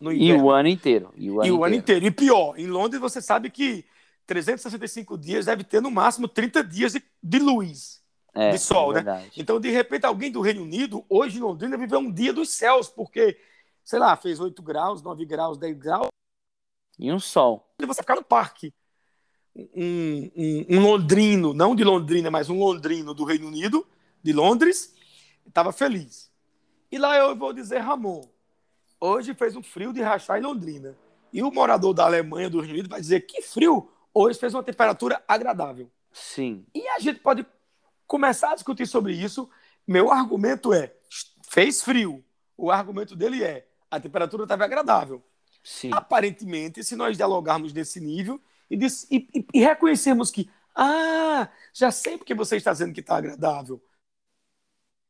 [0.01, 1.13] E o ano inteiro.
[1.17, 1.65] E o ano, e o inteiro.
[1.65, 2.07] ano inteiro.
[2.07, 3.85] E pior, em Londres você sabe que
[4.27, 8.05] 365 dias deve ter no máximo 30 dias de, de luz.
[8.35, 9.31] É, de sol, é né?
[9.35, 12.87] Então, de repente, alguém do Reino Unido, hoje em Londrina, viveu um dia dos céus,
[12.87, 13.39] porque,
[13.83, 16.09] sei lá, fez 8 graus, 9 graus, 10 graus.
[16.99, 17.67] E um sol.
[17.81, 18.75] E você ficar no parque
[19.75, 23.87] um, um, um, londrino, não de Londrina, mas um londrino do Reino Unido,
[24.23, 24.95] de Londres,
[25.47, 26.31] estava feliz.
[26.93, 28.29] E lá eu vou dizer, Ramon,
[29.07, 30.97] hoje fez um frio de rachar em Londrina.
[31.33, 34.63] E o morador da Alemanha, do Reino Unido, vai dizer, que frio, hoje fez uma
[34.63, 35.91] temperatura agradável.
[36.13, 36.67] Sim.
[36.75, 37.45] E a gente pode
[38.07, 39.49] começar a discutir sobre isso.
[39.87, 40.95] Meu argumento é,
[41.49, 42.25] fez frio.
[42.57, 45.23] O argumento dele é, a temperatura estava agradável.
[45.63, 45.91] Sim.
[45.93, 48.41] Aparentemente, se nós dialogarmos nesse nível,
[48.71, 53.01] e, diz, e, e, e reconhecermos que, ah, já sei porque você está dizendo que
[53.01, 53.83] está agradável.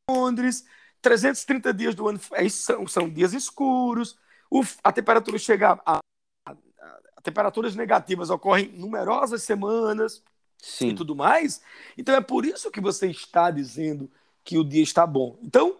[0.09, 0.65] Londres,
[1.09, 4.17] 330 dias do ano é, são, são dias escuros,
[4.49, 5.99] o, a temperatura chega a,
[6.45, 10.23] a, a, temperaturas negativas ocorrem numerosas semanas
[10.57, 10.89] Sim.
[10.89, 11.61] e tudo mais.
[11.97, 14.09] Então é por isso que você está dizendo
[14.43, 15.37] que o dia está bom.
[15.41, 15.77] Então,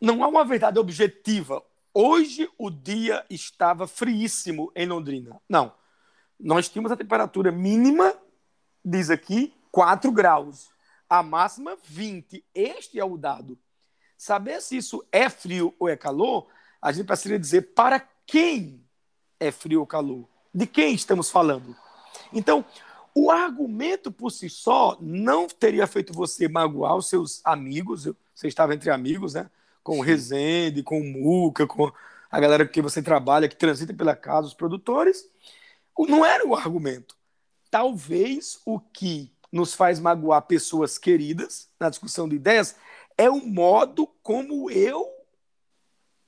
[0.00, 1.62] não há uma verdade objetiva.
[1.94, 5.40] Hoje o dia estava friíssimo em Londrina.
[5.48, 5.72] Não
[6.42, 8.12] nós tínhamos a temperatura mínima,
[8.84, 10.70] diz aqui, 4 graus.
[11.08, 12.44] A máxima, 20.
[12.54, 13.56] Este é o dado.
[14.22, 16.46] Saber se isso é frio ou é calor,
[16.80, 18.80] a gente precisaria dizer para quem
[19.40, 20.28] é frio ou calor.
[20.54, 21.74] De quem estamos falando?
[22.32, 22.64] Então,
[23.12, 28.08] o argumento por si só não teria feito você magoar os seus amigos.
[28.32, 29.50] Você estava entre amigos, né?
[29.82, 31.90] Com o Rezende, com o Muca, com
[32.30, 35.28] a galera que você trabalha, que transita pela casa, os produtores.
[35.98, 37.16] Não era o argumento.
[37.72, 42.76] Talvez o que nos faz magoar pessoas queridas na discussão de ideias
[43.16, 45.06] é o modo como eu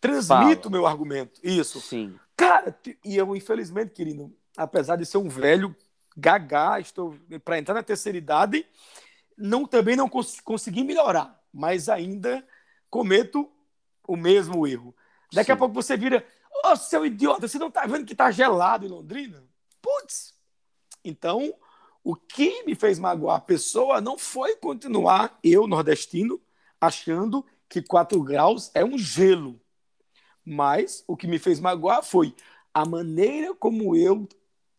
[0.01, 1.41] transmito o meu argumento.
[1.43, 1.81] Isso.
[1.81, 2.19] Sim.
[2.37, 5.75] Cara, e eu, infelizmente, querido, apesar de ser um velho
[6.17, 8.67] gagá, estou para entrar na terceira idade,
[9.37, 12.47] não, também não cons consegui melhorar, mas ainda
[12.91, 13.51] cometo
[14.07, 14.95] o mesmo erro.
[15.33, 15.53] Daqui Sim.
[15.53, 16.25] a pouco você vira,
[16.65, 19.43] ô oh, seu idiota, você não está vendo que está gelado em Londrina?
[19.83, 20.35] Putz!
[21.05, 21.55] Então,
[22.03, 26.41] o que me fez magoar a pessoa não foi continuar, eu, nordestino,
[26.81, 29.61] achando que 4 graus é um gelo.
[30.45, 32.35] Mas o que me fez magoar foi
[32.73, 34.29] a maneira como eu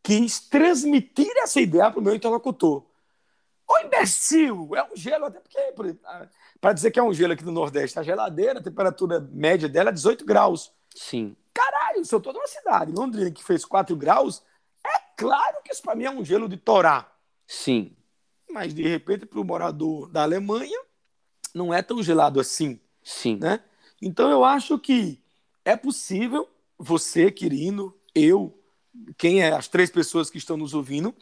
[0.03, 2.85] quis transmitir essa ideia para o meu interlocutor.
[3.67, 4.75] Ô imbecil!
[4.75, 5.39] É um gelo, até
[5.71, 5.97] porque,
[6.61, 9.89] para dizer que é um gelo aqui no Nordeste, a geladeira, a temperatura média dela
[9.89, 10.71] é 18 graus.
[10.95, 11.35] Sim.
[11.51, 14.43] Caralho, se eu estou numa cidade, Londrina, que fez 4 graus,
[15.15, 17.09] Claro que isso para mim é um gelo de Torá.
[17.47, 17.95] Sim.
[18.49, 20.79] Mas de repente para o morador da Alemanha
[21.55, 22.79] não é tão gelado assim.
[23.01, 23.37] Sim.
[23.37, 23.61] Né?
[24.01, 25.19] Então eu acho que
[25.63, 28.53] é possível você, querido, eu,
[29.17, 31.15] quem é as três pessoas que estão nos ouvindo,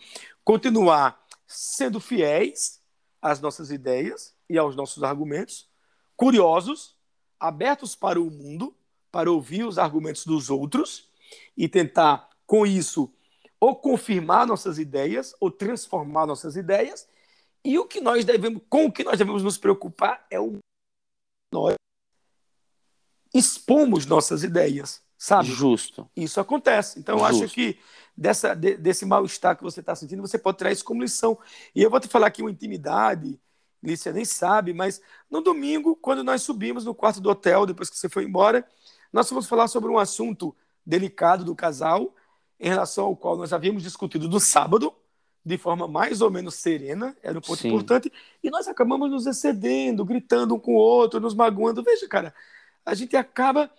[0.44, 2.82] continuar sendo fiéis
[3.22, 5.70] às nossas ideias e aos nossos argumentos,
[6.18, 6.96] curiosos,
[7.40, 8.76] abertos para o mundo,
[9.12, 11.10] para ouvir os argumentos dos outros
[11.56, 13.14] e tentar, com isso,
[13.60, 17.08] ou confirmar nossas ideias, ou transformar nossas ideias.
[17.64, 20.58] E o que nós devemos, com o que nós devemos nos preocupar é o
[21.52, 21.76] nós
[23.34, 25.48] expomos nossas ideias, sabe?
[25.48, 26.10] Justo.
[26.16, 27.00] Isso acontece.
[27.00, 27.80] Então, eu acho que
[28.16, 31.38] dessa, de, desse mal-estar que você está sentindo, você pode tirar isso como lição.
[31.76, 33.40] E eu vou te falar aqui uma intimidade,
[33.84, 37.98] Lícia nem sabe, mas no domingo, quando nós subimos no quarto do hotel, depois que
[37.98, 38.66] você foi embora,
[39.12, 42.16] nós vamos falar sobre um assunto delicado do casal,
[42.58, 44.94] em relação ao qual nós havíamos discutido no sábado,
[45.46, 47.70] de forma mais ou menos serena, era um ponto Sim.
[47.70, 51.84] importante, e nós acabamos nos excedendo, gritando um com o outro, nos magoando.
[51.84, 52.34] Veja, cara,
[52.86, 53.70] a gente acaba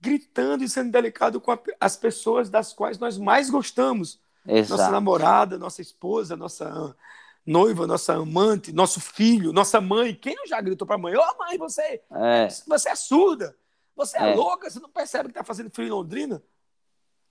[0.00, 4.20] gritando e sendo delicado com a, as pessoas das quais nós mais gostamos.
[4.46, 4.80] Exato.
[4.80, 6.96] Nossa namorada, nossa esposa, nossa
[7.44, 10.14] noiva, nossa amante, nosso filho, nossa mãe.
[10.14, 11.14] Quem não já gritou para a mãe?
[11.16, 12.48] Ô, oh, mãe, você é.
[12.66, 13.56] você é surda,
[13.94, 16.42] você é, é, louca, você não percebe que está fazendo frio em Londrina?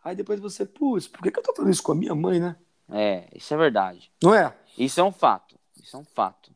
[0.04, 2.40] Aí depois você, putz, por que, que eu estou fazendo isso com a minha mãe,
[2.40, 2.56] né?
[2.92, 4.12] É, isso é verdade.
[4.22, 4.56] Não é?
[4.78, 5.60] Isso é um fato.
[5.82, 6.56] Isso é um fato.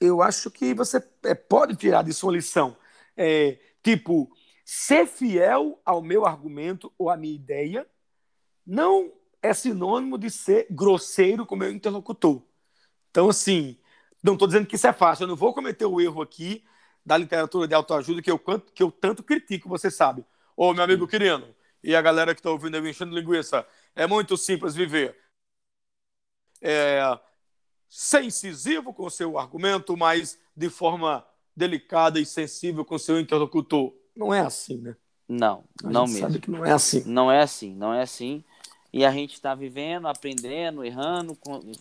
[0.00, 2.76] Eu acho que você é, pode tirar disso uma lição.
[3.16, 4.30] É, tipo,
[4.64, 7.86] ser fiel ao meu argumento ou à minha ideia
[8.66, 12.42] não é sinônimo de ser grosseiro com o meu interlocutor.
[13.10, 13.76] Então, assim,
[14.22, 15.24] não estou dizendo que isso é fácil.
[15.24, 16.64] Eu não vou cometer o erro aqui
[17.04, 20.24] da literatura de autoajuda que eu, que eu tanto critico, você sabe.
[20.56, 24.36] Ô, meu amigo querido, e a galera que está ouvindo aí enchendo linguiça, é muito
[24.36, 25.16] simples viver
[26.60, 27.00] é,
[27.88, 31.24] ser incisivo com o seu argumento, mas de forma
[31.56, 33.92] delicada e sensível com o seu interlocutor.
[34.16, 34.96] Não é assim, né?
[35.28, 36.20] Não, a não mesmo.
[36.20, 37.04] Sabe que não é assim.
[37.06, 38.42] Não é assim, não é assim.
[38.92, 41.36] E a gente está vivendo, aprendendo, errando,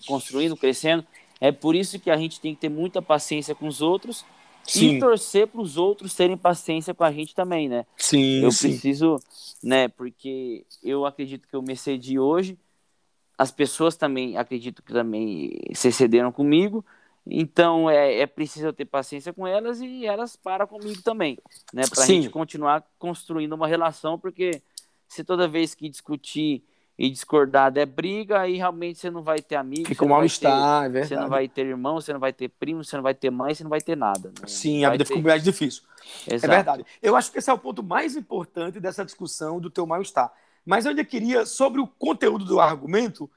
[0.05, 1.05] construindo, crescendo.
[1.41, 4.23] É por isso que a gente tem que ter muita paciência com os outros
[4.63, 4.95] sim.
[4.95, 7.85] e torcer para os outros terem paciência com a gente também, né?
[7.97, 8.43] Sim.
[8.43, 8.69] Eu sim.
[8.69, 9.17] preciso,
[9.63, 9.87] né?
[9.87, 11.75] Porque eu acredito que eu me
[12.19, 12.57] hoje
[13.39, 16.85] as pessoas também, acredito que também se excederam comigo,
[17.25, 21.37] então é, é preciso eu ter paciência com elas e elas param comigo também,
[21.73, 21.83] né?
[21.89, 24.61] Para a gente continuar construindo uma relação, porque
[25.07, 26.65] se toda vez que discutir
[26.97, 29.87] e discordar der briga, aí realmente você não vai ter amigo.
[29.87, 31.07] Fica um mal-estar, é verdade.
[31.07, 33.55] Você não vai ter irmão, você não vai ter primo, você não vai ter mãe,
[33.55, 34.33] você não vai ter nada.
[34.37, 34.47] Né?
[34.47, 35.13] Sim, a vida ter...
[35.13, 35.83] fica mais difícil.
[36.27, 36.51] É Exato.
[36.51, 36.85] É verdade.
[37.01, 40.29] Eu acho que esse é o ponto mais importante dessa discussão do teu mal-estar.
[40.65, 43.29] Mas eu ainda queria, sobre o conteúdo do argumento,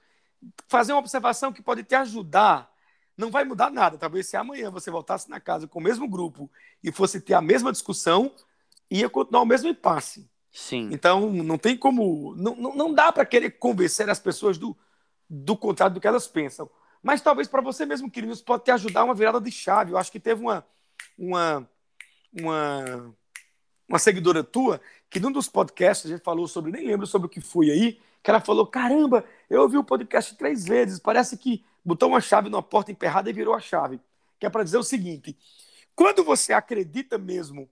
[0.69, 2.71] fazer uma observação que pode te ajudar.
[3.17, 3.99] Não vai mudar nada.
[3.99, 6.51] Talvez se amanhã você voltasse na casa com o mesmo grupo
[6.83, 8.33] e fosse ter a mesma discussão,
[8.91, 10.29] ia continuar o mesmo impasse.
[10.51, 10.91] Sim.
[10.93, 12.35] Então, não tem como.
[12.37, 14.77] Não, não, não dá para querer convencer as pessoas do,
[15.29, 16.69] do contrário do que elas pensam.
[17.03, 19.93] Mas talvez para você mesmo, querido, isso pode te ajudar uma virada de chave.
[19.93, 20.65] Eu acho que teve uma,
[21.19, 21.69] uma,
[22.33, 23.15] uma,
[23.89, 24.81] uma seguidora tua
[25.13, 28.01] que num dos podcasts a gente falou sobre, nem lembro sobre o que foi aí,
[28.23, 32.49] que ela falou: caramba, eu ouvi o podcast três vezes, parece que botou uma chave
[32.49, 34.01] numa porta emperrada e virou a chave.
[34.41, 35.37] Que é para dizer o seguinte:
[35.95, 37.69] quando você acredita mesmo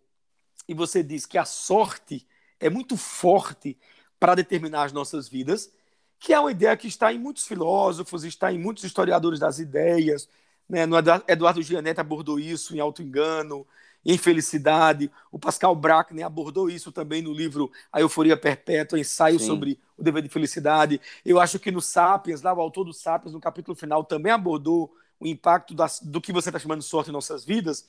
[0.68, 2.26] e você diz que a sorte
[2.60, 3.78] é muito forte
[4.18, 5.72] para determinar as nossas vidas,
[6.18, 10.28] que é uma ideia que está em muitos filósofos, está em muitos historiadores das ideias,
[10.68, 10.84] né?
[10.84, 13.66] No Eduardo Gianetti abordou isso em Auto Engano,
[14.04, 15.10] infelicidade.
[15.30, 19.46] O Pascal Brackner abordou isso também no livro A Euforia Perpétua, ensaio Sim.
[19.46, 21.00] sobre o dever de felicidade.
[21.24, 24.92] Eu acho que no Sapiens, lá o autor do Sapiens, no capítulo final, também abordou
[25.18, 27.86] o impacto das, do que você está chamando de sorte em nossas vidas.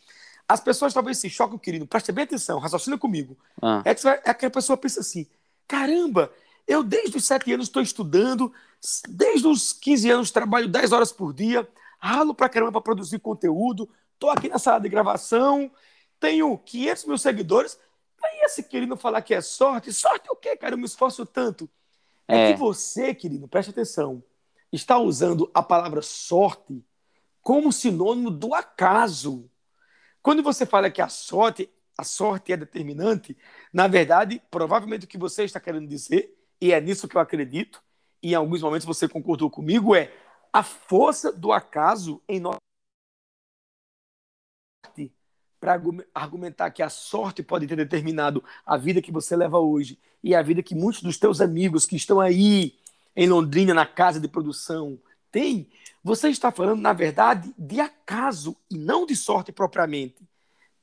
[0.47, 3.38] As pessoas talvez se chocam, querido, preste bem atenção, raciocina comigo.
[3.62, 3.82] Ah.
[3.86, 5.26] É, que, é que a pessoa pensa assim,
[5.65, 6.32] caramba,
[6.67, 8.52] eu desde os sete anos estou estudando,
[9.08, 11.67] desde os 15 anos trabalho 10 horas por dia,
[12.00, 15.71] ralo pra caramba para produzir conteúdo, estou aqui na sala de gravação,
[16.22, 17.78] tenho 500 mil seguidores.
[18.24, 19.92] Aí esse querido falar que é sorte.
[19.92, 20.76] Sorte o quê, cara?
[20.76, 21.70] Eu me esforço tanto.
[22.28, 24.24] É, é que você, querido, preste atenção,
[24.72, 26.86] está usando a palavra sorte
[27.42, 29.50] como sinônimo do acaso.
[30.22, 33.36] Quando você fala que a sorte, a sorte é determinante,
[33.74, 37.84] na verdade, provavelmente o que você está querendo dizer, e é nisso que eu acredito,
[38.22, 40.14] e em alguns momentos você concordou comigo, é
[40.54, 42.58] a força do acaso em nós
[45.62, 45.80] para
[46.15, 50.41] argumentar que a sorte pode ter determinado a vida que você leva hoje e a
[50.41, 52.74] vida que muitos dos teus amigos que estão aí
[53.15, 54.97] em Londrina, na casa de produção,
[55.32, 55.69] têm,
[56.04, 60.28] você está falando, na verdade, de acaso e não de sorte propriamente.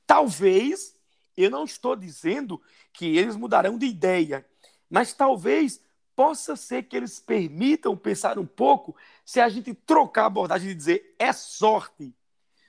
[0.06, 0.94] Talvez,
[1.36, 2.62] eu não estou dizendo
[2.92, 4.46] que eles mudarão de ideia,
[4.88, 5.80] mas talvez
[6.14, 10.74] possa ser que eles permitam pensar um pouco se a gente trocar a abordagem de
[10.76, 12.14] dizer é sorte.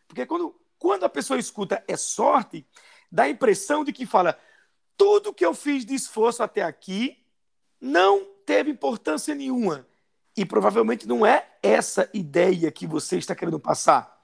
[0.07, 2.65] Porque quando quando a pessoa escuta é sorte,
[3.11, 4.39] dá a impressão de que fala:
[4.97, 7.17] tudo que eu fiz de esforço até aqui
[7.79, 9.85] não teve importância nenhuma.
[10.35, 14.17] E provavelmente não é essa ideia que você está querendo passar.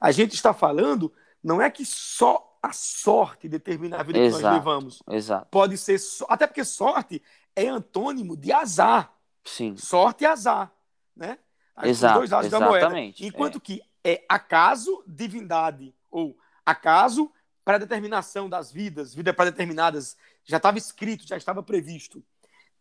[0.00, 4.42] A gente está falando, não é que só a sorte determina a vida exato, que
[4.44, 5.02] nós levamos.
[5.10, 5.48] Exato.
[5.50, 5.98] Pode ser,
[6.28, 7.22] até porque sorte
[7.56, 9.12] é antônimo de azar.
[9.44, 9.76] Sim.
[9.76, 10.72] Sorte e azar,
[11.16, 11.38] né?
[11.82, 12.80] Exato, dois lados exatamente.
[12.80, 13.14] da moeda.
[13.20, 13.60] Enquanto é.
[13.60, 17.30] que é acaso, divindade, ou acaso,
[17.64, 22.22] pré-determinação das vidas, vidas pré-determinadas, já estava escrito, já estava previsto.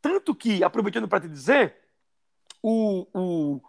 [0.02, 1.76] Tanto que, aproveitando para te dizer,
[2.62, 3.62] o, o,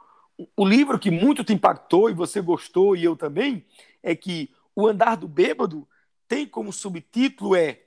[0.56, 3.66] o livro que muito te impactou e você gostou e eu também,
[4.02, 5.86] é que O Andar do Bêbado
[6.26, 7.82] tem como subtítulo é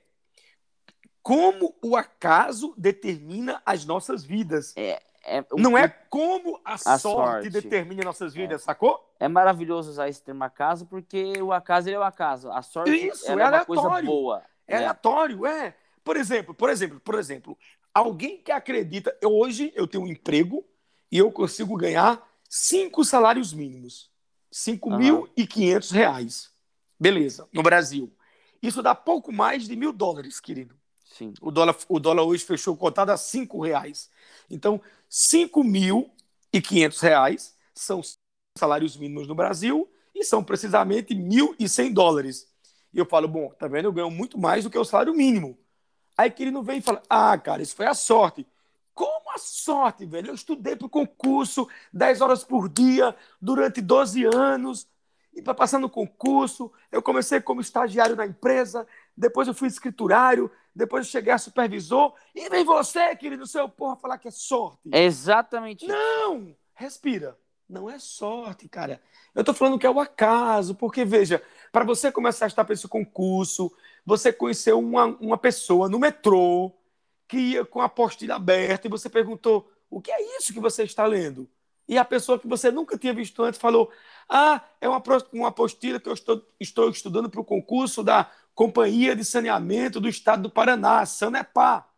[1.22, 4.74] Como o acaso determina as nossas vidas.
[4.76, 8.64] É, é, não é como a, a sorte, sorte, determina nossas vidas, é.
[8.64, 9.14] sacou?
[9.18, 12.50] É maravilhoso usar esse termo acaso, porque o acaso é o acaso.
[12.50, 14.42] A sorte Isso, é, é uma coisa boa.
[14.66, 14.78] É né?
[14.78, 15.74] aleatório, é.
[16.02, 17.58] Por exemplo, por exemplo, por exemplo,
[17.92, 20.64] alguém que acredita, eu, hoje eu tenho um emprego
[21.10, 24.10] e eu consigo ganhar cinco salários mínimos.
[24.50, 26.50] cinco mil e quinhentos reais.
[27.00, 28.12] Beleza, no Brasil.
[28.62, 30.76] Isso dá pouco mais de mil dólares, querido.
[31.14, 31.32] Sim.
[31.40, 34.10] O dólar, o dólar hoje fechou cotado a cinco reais.
[34.50, 38.00] Então, 5.500 reais são
[38.58, 42.48] salários mínimos no Brasil e são precisamente 1.100 dólares.
[42.92, 43.86] E eu falo, bom, tá vendo?
[43.86, 45.56] Eu ganho muito mais do que o salário mínimo.
[46.16, 48.46] Aí que ele não vem e fala, ah, cara, isso foi a sorte.
[48.94, 50.28] Como a sorte, velho?
[50.30, 54.88] Eu estudei para o concurso 10 horas por dia durante 12 anos.
[55.32, 60.50] E para passar no concurso, eu comecei como estagiário na empresa, depois eu fui escriturário,
[60.74, 64.88] depois eu cheguei a supervisor, e vem você, querido seu porra, falar que é sorte.
[64.92, 66.54] É exatamente Não!
[66.74, 67.38] Respira.
[67.68, 69.00] Não é sorte, cara.
[69.34, 72.74] Eu tô falando que é o acaso, porque, veja, para você começar a estar para
[72.74, 73.72] esse concurso,
[74.04, 76.72] você conheceu uma, uma pessoa no metrô
[77.26, 80.82] que ia com a apostila aberta e você perguntou: o que é isso que você
[80.82, 81.48] está lendo?
[81.88, 83.90] E a pessoa que você nunca tinha visto antes falou:
[84.28, 89.16] Ah, é uma, uma apostila que eu estou, estou estudando para o concurso da Companhia
[89.16, 91.88] de Saneamento do Estado do Paraná, Sanepar,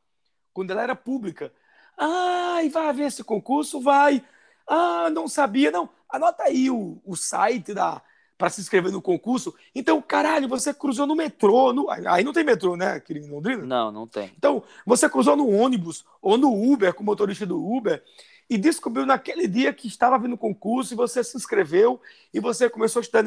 [0.53, 1.53] quando ela era pública.
[1.99, 3.81] Ah, e vai haver esse concurso?
[3.81, 4.23] Vai.
[4.66, 5.71] Ah, não sabia.
[5.71, 8.03] Não, anota aí o, o site da
[8.38, 9.55] para se inscrever no concurso.
[9.75, 11.73] Então, caralho, você cruzou no metrô.
[11.73, 11.88] No...
[11.90, 13.64] Aí não tem metrô, né, querido em Londrina?
[13.64, 14.33] Não, não tem.
[14.37, 18.03] Então, você cruzou no ônibus ou no Uber, com o motorista do Uber,
[18.49, 22.01] e descobriu naquele dia que estava vindo concurso e você se inscreveu
[22.33, 23.25] e você começou a estudar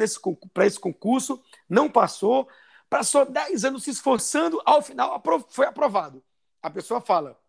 [0.54, 2.48] para esse concurso, não passou,
[2.90, 6.22] passou 10 anos se esforçando, ao final foi aprovado.
[6.62, 7.40] A pessoa fala: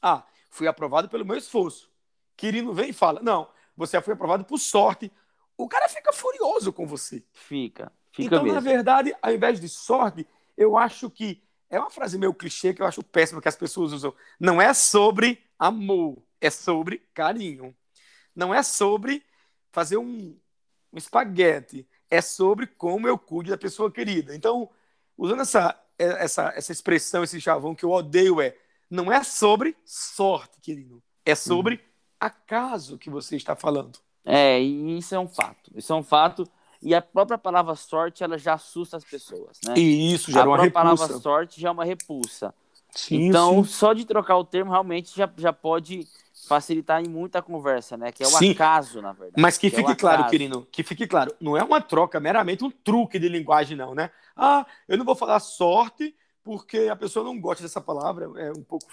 [0.00, 1.90] Ah, fui aprovado pelo meu esforço.
[2.36, 5.12] Quirino vem e fala: Não, você foi aprovado por sorte.
[5.56, 7.24] O cara fica furioso com você.
[7.32, 8.54] Fica, fica Então, mesmo.
[8.54, 12.82] na verdade, ao invés de sorte, eu acho que é uma frase meio clichê que
[12.82, 14.14] eu acho péssima que as pessoas usam.
[14.38, 17.74] Não é sobre amor, é sobre carinho.
[18.34, 19.24] Não é sobre
[19.72, 20.38] fazer um,
[20.92, 24.34] um espaguete, é sobre como eu cuido da pessoa querida.
[24.34, 24.70] Então,
[25.16, 28.56] usando essa, essa, essa expressão, esse chavão que eu odeio, é
[28.90, 31.02] não é sobre sorte, querido.
[31.24, 31.80] É sobre uhum.
[32.20, 33.98] acaso que você está falando.
[34.24, 35.70] É, e isso é um fato.
[35.74, 36.48] Isso é um fato.
[36.80, 39.74] E a própria palavra sorte, ela já assusta as pessoas, né?
[39.76, 40.80] E isso já é uma repulsa.
[40.80, 42.54] A palavra sorte já é uma repulsa.
[42.90, 43.70] Sim, então, sim.
[43.70, 46.06] só de trocar o termo, realmente já, já pode
[46.46, 48.12] facilitar em muita conversa, né?
[48.12, 49.40] Que é o Sim, acaso, na verdade.
[49.40, 52.64] Mas que, que fique é claro, querido, que fique claro, não é uma troca, meramente
[52.64, 54.10] um truque de linguagem, não, né?
[54.36, 58.62] Ah, eu não vou falar sorte porque a pessoa não gosta dessa palavra, é um
[58.62, 58.86] pouco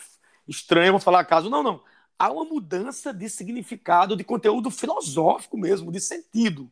[0.47, 1.49] estranho, eu vou falar acaso.
[1.49, 1.81] Não, não.
[2.17, 6.71] Há uma mudança de significado, de conteúdo filosófico mesmo, de sentido.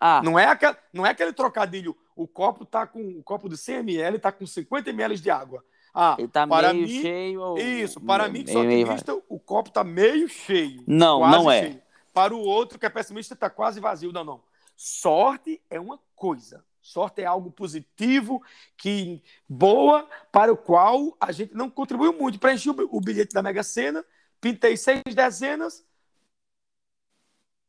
[0.00, 0.20] Ah.
[0.22, 3.76] Não, é aquele, não é aquele trocadilho, o copo tá com o copo de 100
[3.76, 5.64] ml tá com 50 ml de água.
[5.94, 7.40] Ah, ele tá para meio mim, cheio.
[7.40, 7.58] Ou...
[7.58, 9.24] Isso, para mim, que sou otimista, meio...
[9.28, 10.82] o copo tá meio cheio.
[10.86, 11.62] Não, não é.
[11.62, 11.82] Cheio.
[12.12, 14.12] Para o outro, que é pessimista, tá quase vazio.
[14.12, 14.42] Não, não.
[14.76, 16.64] Sorte é uma coisa.
[16.80, 18.42] Sorte é algo positivo,
[18.76, 22.38] que boa, para o qual a gente não contribuiu muito.
[22.38, 24.04] Preenchi o bilhete da Mega Sena,
[24.40, 25.84] pintei seis dezenas,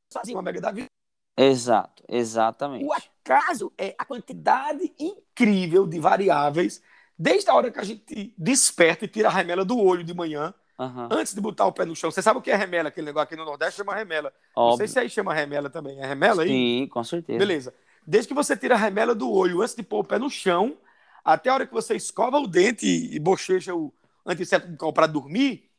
[0.10, 0.88] sozinho uma Mega da Vida.
[1.36, 2.86] Exato, exatamente.
[2.86, 6.82] O acaso é a quantidade incrível de variáveis
[7.22, 10.54] Desde a hora que a gente desperta e tira a remela do olho de manhã,
[10.80, 11.10] uhum.
[11.12, 12.10] antes de botar o pé no chão.
[12.10, 12.88] Você sabe o que é remela?
[12.88, 14.32] Aquele negócio aqui no Nordeste chama remela.
[14.56, 14.70] Óbvio.
[14.70, 16.00] Não sei se aí chama remela também.
[16.00, 16.48] É remela aí?
[16.48, 17.38] Sim, com certeza.
[17.38, 17.74] Beleza.
[18.08, 20.78] Desde que você tira a remela do olho antes de pôr o pé no chão,
[21.26, 23.94] até a hora que você escova o dente e bochecha o
[24.26, 25.70] antisséptico para dormir,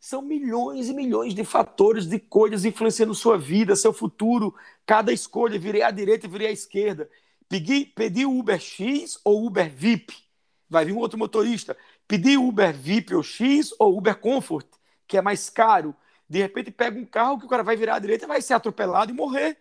[0.00, 4.52] são milhões e milhões de fatores, de coisas influenciando sua vida, seu futuro.
[4.84, 7.08] Cada escolha, virei à direita e virei à esquerda.
[7.48, 10.27] Pedi, pedi o Uber X ou Uber VIP
[10.68, 14.66] vai vir um outro motorista pedir Uber VIP ou X ou Uber Comfort,
[15.06, 15.94] que é mais caro.
[16.28, 18.54] De repente pega um carro que o cara vai virar à direita e vai ser
[18.54, 19.58] atropelado e morrer.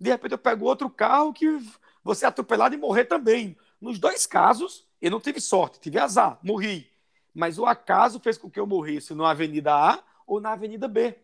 [0.00, 1.46] De repente eu pego outro carro que
[2.02, 3.56] você é atropelado e morrer também.
[3.80, 6.90] Nos dois casos, eu não tive sorte, tive azar, morri.
[7.34, 11.16] Mas o acaso fez com que eu morresse na Avenida A ou na Avenida B.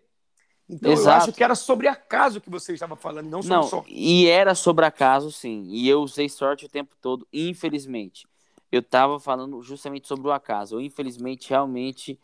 [0.69, 1.09] Então Exato.
[1.09, 3.93] eu acho que era sobre acaso que você estava falando, não sobre não, sorte.
[3.93, 5.65] E era sobre acaso, sim.
[5.69, 8.27] E eu usei sorte o tempo todo, infelizmente.
[8.75, 10.77] Eu estava falando justamente sobre o acaso.
[10.77, 12.19] Eu, infelizmente, realmente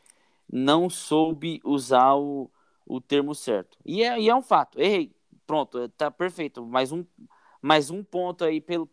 [0.53, 2.51] não soube usar o,
[2.87, 3.79] o termo certo.
[3.85, 4.81] E é, e é um fato.
[4.81, 5.15] Errei.
[5.47, 6.65] Pronto, tá perfeito.
[6.67, 7.05] Mais um,
[7.63, 8.89] mais um ponto aí pelo,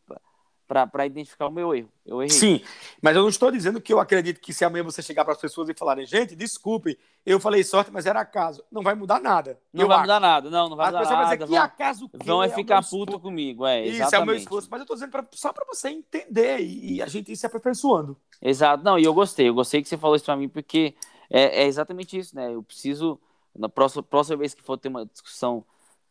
[0.68, 1.89] para identificar o meu erro.
[2.05, 2.30] Eu errei.
[2.30, 2.61] Sim,
[3.01, 5.39] mas eu não estou dizendo que eu acredito que se amanhã você chegar para as
[5.39, 8.63] pessoas e falarem, gente, desculpe, eu falei sorte, mas era acaso.
[8.70, 9.57] Não vai mudar nada.
[9.72, 10.01] Não vai acho.
[10.03, 11.38] mudar nada, não, não vai mudar nada.
[11.38, 14.15] Dizer, que vão, acaso que vão é ficar puto comigo, é, Isso exatamente.
[14.15, 17.01] é o meu esforço, mas eu estou dizendo pra, só para você entender e, e,
[17.01, 18.18] a gente ir se aperfeiçoando.
[18.41, 20.95] Exato, não, e eu gostei, eu gostei que você falou isso para mim, porque
[21.30, 22.53] é, é, exatamente isso, né?
[22.53, 23.20] Eu preciso,
[23.55, 25.65] na próxima, próxima vez que for ter uma discussão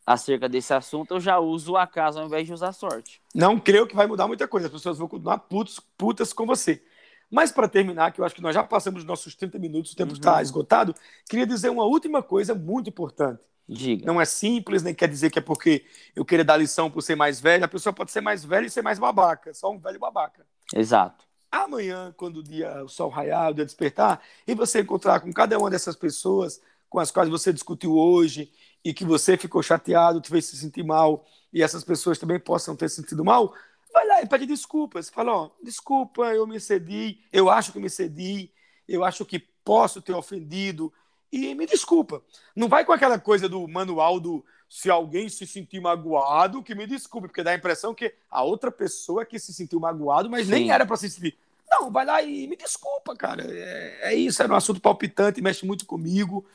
[0.07, 3.21] acerca desse assunto, eu já uso o acaso ao invés de usar sorte.
[3.35, 4.69] Não creio que vai mudar muita coisa.
[4.69, 6.81] As pessoas vão continuar putos, putas com você.
[7.29, 9.97] Mas para terminar, que eu acho que nós já passamos os nossos 30 minutos, o
[9.97, 10.41] tempo está uhum.
[10.41, 10.95] esgotado,
[11.29, 13.41] queria dizer uma última coisa muito importante.
[13.69, 14.07] Diga.
[14.07, 15.85] Não é simples, nem quer dizer que é porque
[16.15, 17.65] eu queria dar lição por ser mais velho.
[17.65, 20.47] A pessoa pode ser mais velha e ser mais babaca, só um velho babaca.
[20.73, 21.27] Exato.
[21.51, 25.59] Amanhã, quando o dia, o sol raiar, o dia despertar, e você encontrar com cada
[25.59, 28.53] uma dessas pessoas com as quais você discutiu hoje
[28.87, 32.77] e que você ficou chateado, te fez se sentir mal e essas pessoas também possam
[32.77, 33.53] ter se sentido mal,
[33.93, 35.11] vai lá e pede desculpas.
[35.11, 38.49] Fala, ó, desculpa, eu me cedi, eu acho que me cedi,
[38.87, 40.93] eu acho que posso ter ofendido
[41.33, 42.23] e me desculpa.
[42.55, 46.87] Não vai com aquela coisa do manual do se alguém se sentir magoado, que me
[46.87, 50.47] desculpe, porque dá a impressão que a outra pessoa é que se sentiu magoado, mas
[50.47, 50.53] Sim.
[50.53, 51.37] nem era para se sentir.
[51.69, 53.45] Não, vai lá e me desculpa, cara.
[53.49, 56.47] É, é isso, era um assunto palpitante, mexe muito comigo.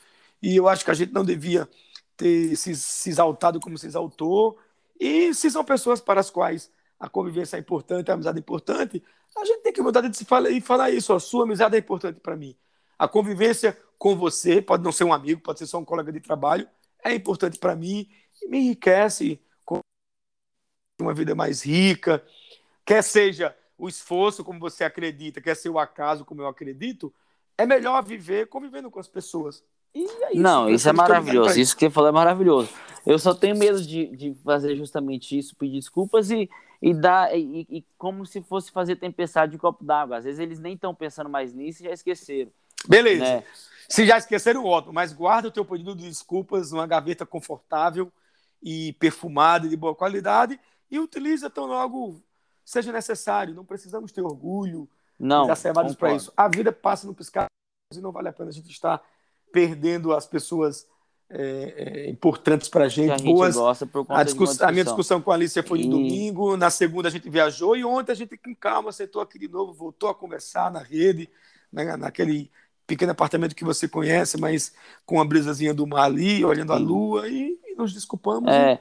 [0.41, 1.67] E eu acho que a gente não devia
[2.21, 4.57] ter se, se exaltado como se exaltou.
[4.99, 9.03] E se são pessoas para as quais a convivência é importante, a amizade é importante,
[9.35, 11.13] a gente tem que mudar de se falar e falar isso.
[11.13, 12.55] A sua amizade é importante para mim.
[12.99, 16.19] A convivência com você, pode não ser um amigo, pode ser só um colega de
[16.19, 16.67] trabalho,
[17.03, 18.07] é importante para mim,
[18.47, 19.79] me enriquece com
[21.01, 22.23] uma vida mais rica.
[22.85, 27.11] Quer seja o esforço como você acredita, quer ser o acaso como eu acredito,
[27.57, 29.63] é melhor viver convivendo com as pessoas.
[29.93, 31.59] É isso, não, isso é maravilhoso.
[31.59, 32.69] Isso que você falou é maravilhoso.
[33.05, 36.49] Eu só tenho medo de, de fazer justamente isso, pedir desculpas e,
[36.81, 40.17] e dar e, e como se fosse fazer tempestade de copo d'água.
[40.17, 42.51] Às vezes eles nem estão pensando mais nisso e já esqueceram.
[42.87, 43.23] Beleza.
[43.23, 43.43] Né?
[43.89, 48.11] Se já esqueceram, ótimo, mas guarda o teu pedido de desculpas numa gaveta confortável
[48.61, 52.21] e perfumada de boa qualidade e utiliza tão logo
[52.63, 53.53] seja necessário.
[53.53, 54.87] Não precisamos ter orgulho,
[55.19, 56.31] não, exacerbados para isso.
[56.37, 57.47] A vida passa no piscar
[57.93, 59.01] e não vale a pena a gente estar
[59.51, 60.87] perdendo as pessoas
[61.29, 61.73] é,
[62.05, 63.57] é, importantes para a gente, boas.
[64.09, 64.61] a, discuss...
[64.61, 65.89] a, minha discussão com a Alicia foi no e...
[65.89, 69.47] domingo, na segunda a gente viajou e ontem a gente com calma sentou aqui de
[69.47, 71.29] novo, voltou a conversar na rede,
[71.71, 72.51] né, naquele
[72.85, 74.73] pequeno apartamento que você conhece, mas
[75.05, 78.51] com a brisazinha do mar ali, olhando a lua e, e nos desculpamos.
[78.51, 78.79] É.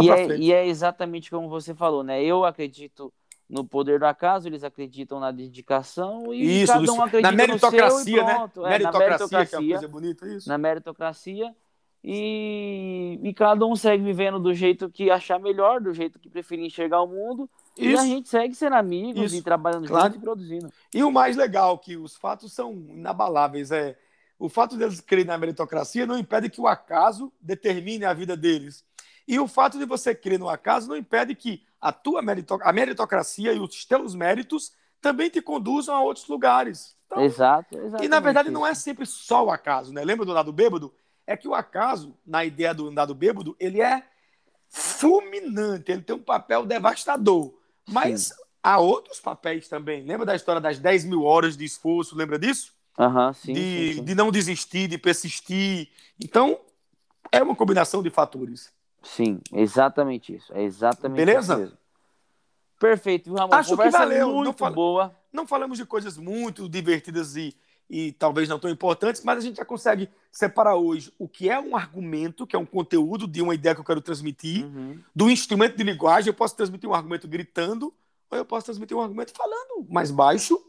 [0.00, 0.42] E, e, é, frente.
[0.42, 2.22] e é exatamente como você falou, né?
[2.22, 3.12] Eu acredito
[3.50, 8.22] no poder do acaso, eles acreditam na dedicação e isso, cada um acredita na meritocracia,
[8.24, 8.32] né?
[8.32, 10.48] Meritocracia, é, na meritocracia, que é uma coisa bonita, isso.
[10.48, 11.54] Na meritocracia
[12.02, 16.64] e, e cada um segue vivendo do jeito que achar melhor, do jeito que preferir
[16.64, 17.50] enxergar o mundo.
[17.76, 17.90] Isso.
[17.90, 19.36] E a gente segue sendo amigos isso.
[19.36, 20.06] e trabalhando claro.
[20.06, 20.72] junto e produzindo.
[20.94, 23.96] E o mais legal, que os fatos são inabaláveis, é
[24.38, 28.82] o fato deles crerem na meritocracia não impede que o acaso determine a vida deles.
[29.28, 32.20] E o fato de você crer no acaso não impede que a tua
[32.62, 36.94] a meritocracia e os teus méritos também te conduzam a outros lugares.
[37.06, 37.76] Então, Exato.
[38.02, 40.04] E na verdade não é sempre só o acaso, né?
[40.04, 40.92] Lembra do dado bêbado?
[41.26, 44.02] É que o acaso, na ideia do dado bêbado, ele é
[44.68, 47.52] fulminante, ele tem um papel devastador.
[47.88, 48.34] Mas sim.
[48.62, 50.04] há outros papéis também.
[50.04, 52.16] Lembra da história das 10 mil horas de esforço?
[52.16, 52.72] Lembra disso?
[52.98, 54.04] Uhum, sim, de, sim, sim.
[54.04, 55.88] de não desistir, de persistir.
[56.22, 56.60] Então,
[57.32, 58.72] é uma combinação de fatores.
[59.02, 60.52] Sim, exatamente isso.
[60.52, 61.62] É exatamente Beleza?
[61.62, 61.78] isso.
[62.78, 63.54] Perfeito, Ramon.
[63.54, 64.32] Acho que valeu.
[64.32, 64.72] Muito não fal...
[64.72, 65.16] boa.
[65.32, 67.54] Não falamos de coisas muito divertidas e,
[67.88, 71.60] e talvez não tão importantes, mas a gente já consegue separar hoje o que é
[71.60, 74.98] um argumento, que é um conteúdo de uma ideia que eu quero transmitir, uhum.
[75.14, 76.30] do instrumento de linguagem.
[76.30, 77.92] Eu posso transmitir um argumento gritando,
[78.30, 80.60] ou eu posso transmitir um argumento falando mais baixo.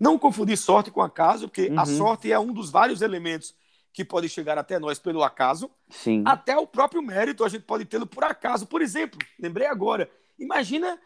[0.00, 1.78] Não confundir sorte com acaso, porque uhum.
[1.78, 3.54] a sorte é um dos vários elementos
[3.92, 6.24] que pode chegar até nós pelo acaso, Sim.
[6.26, 8.66] até o próprio mérito a gente pode tê-lo por acaso.
[8.66, 10.98] Por exemplo, lembrei agora, imagina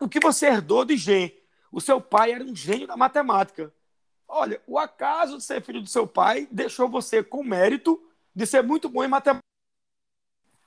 [0.00, 1.34] o que você herdou de Gen.
[1.72, 3.72] O seu pai era um gênio da matemática.
[4.28, 8.00] Olha, o acaso de ser filho do seu pai deixou você com mérito
[8.34, 9.42] de ser muito bom em matemática.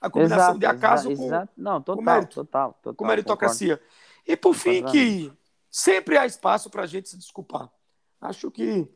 [0.02, 1.54] A combinação exato, de acaso exato, com, exato.
[1.58, 3.78] Não, total, com mérito, total, total, com meritocracia.
[3.78, 3.94] Concordo.
[4.28, 5.34] E por fim, que
[5.70, 7.70] sempre há espaço para a gente se desculpar.
[8.22, 8.88] Acho que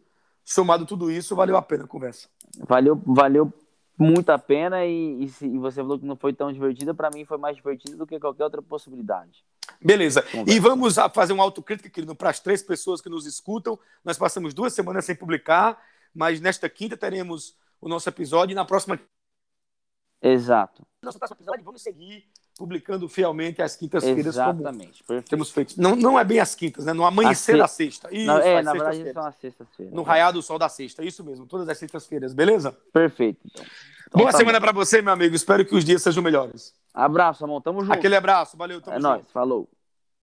[0.43, 2.27] somado tudo isso, valeu a pena a conversa.
[2.67, 3.51] Valeu, valeu
[3.97, 7.09] muito a pena e, e, se, e você falou que não foi tão divertida, para
[7.11, 9.45] mim foi mais divertida do que qualquer outra possibilidade.
[9.81, 10.23] Beleza.
[10.47, 13.77] E vamos fazer uma autocrítica, querido, para as três pessoas que nos escutam.
[14.03, 15.81] Nós passamos duas semanas sem publicar,
[16.13, 18.99] mas nesta quinta teremos o nosso episódio e na próxima.
[20.21, 20.85] Exato.
[21.03, 22.25] Nosso próximo episódio, vamos seguir
[22.57, 24.35] publicando fielmente às quintas-feiras.
[24.35, 25.75] Exatamente, como temos feito.
[25.81, 26.93] Não, não é bem às quintas, né?
[26.93, 28.07] No amanhecer da sexta.
[28.11, 29.93] Isso, não, é, na verdade são as sextas-feiras.
[29.93, 32.75] No raiar do sol da sexta, isso mesmo, todas as sextas-feiras, beleza?
[32.91, 33.65] Perfeito, então.
[34.07, 35.35] então Boa tá semana para você, meu amigo.
[35.35, 36.73] Espero que os dias sejam melhores.
[36.93, 37.61] Abraço, amor.
[37.61, 37.93] Tamo junto.
[37.93, 38.55] Aquele abraço.
[38.55, 39.09] Valeu, tamo é junto.
[39.09, 39.31] nóis.
[39.31, 39.67] Falou.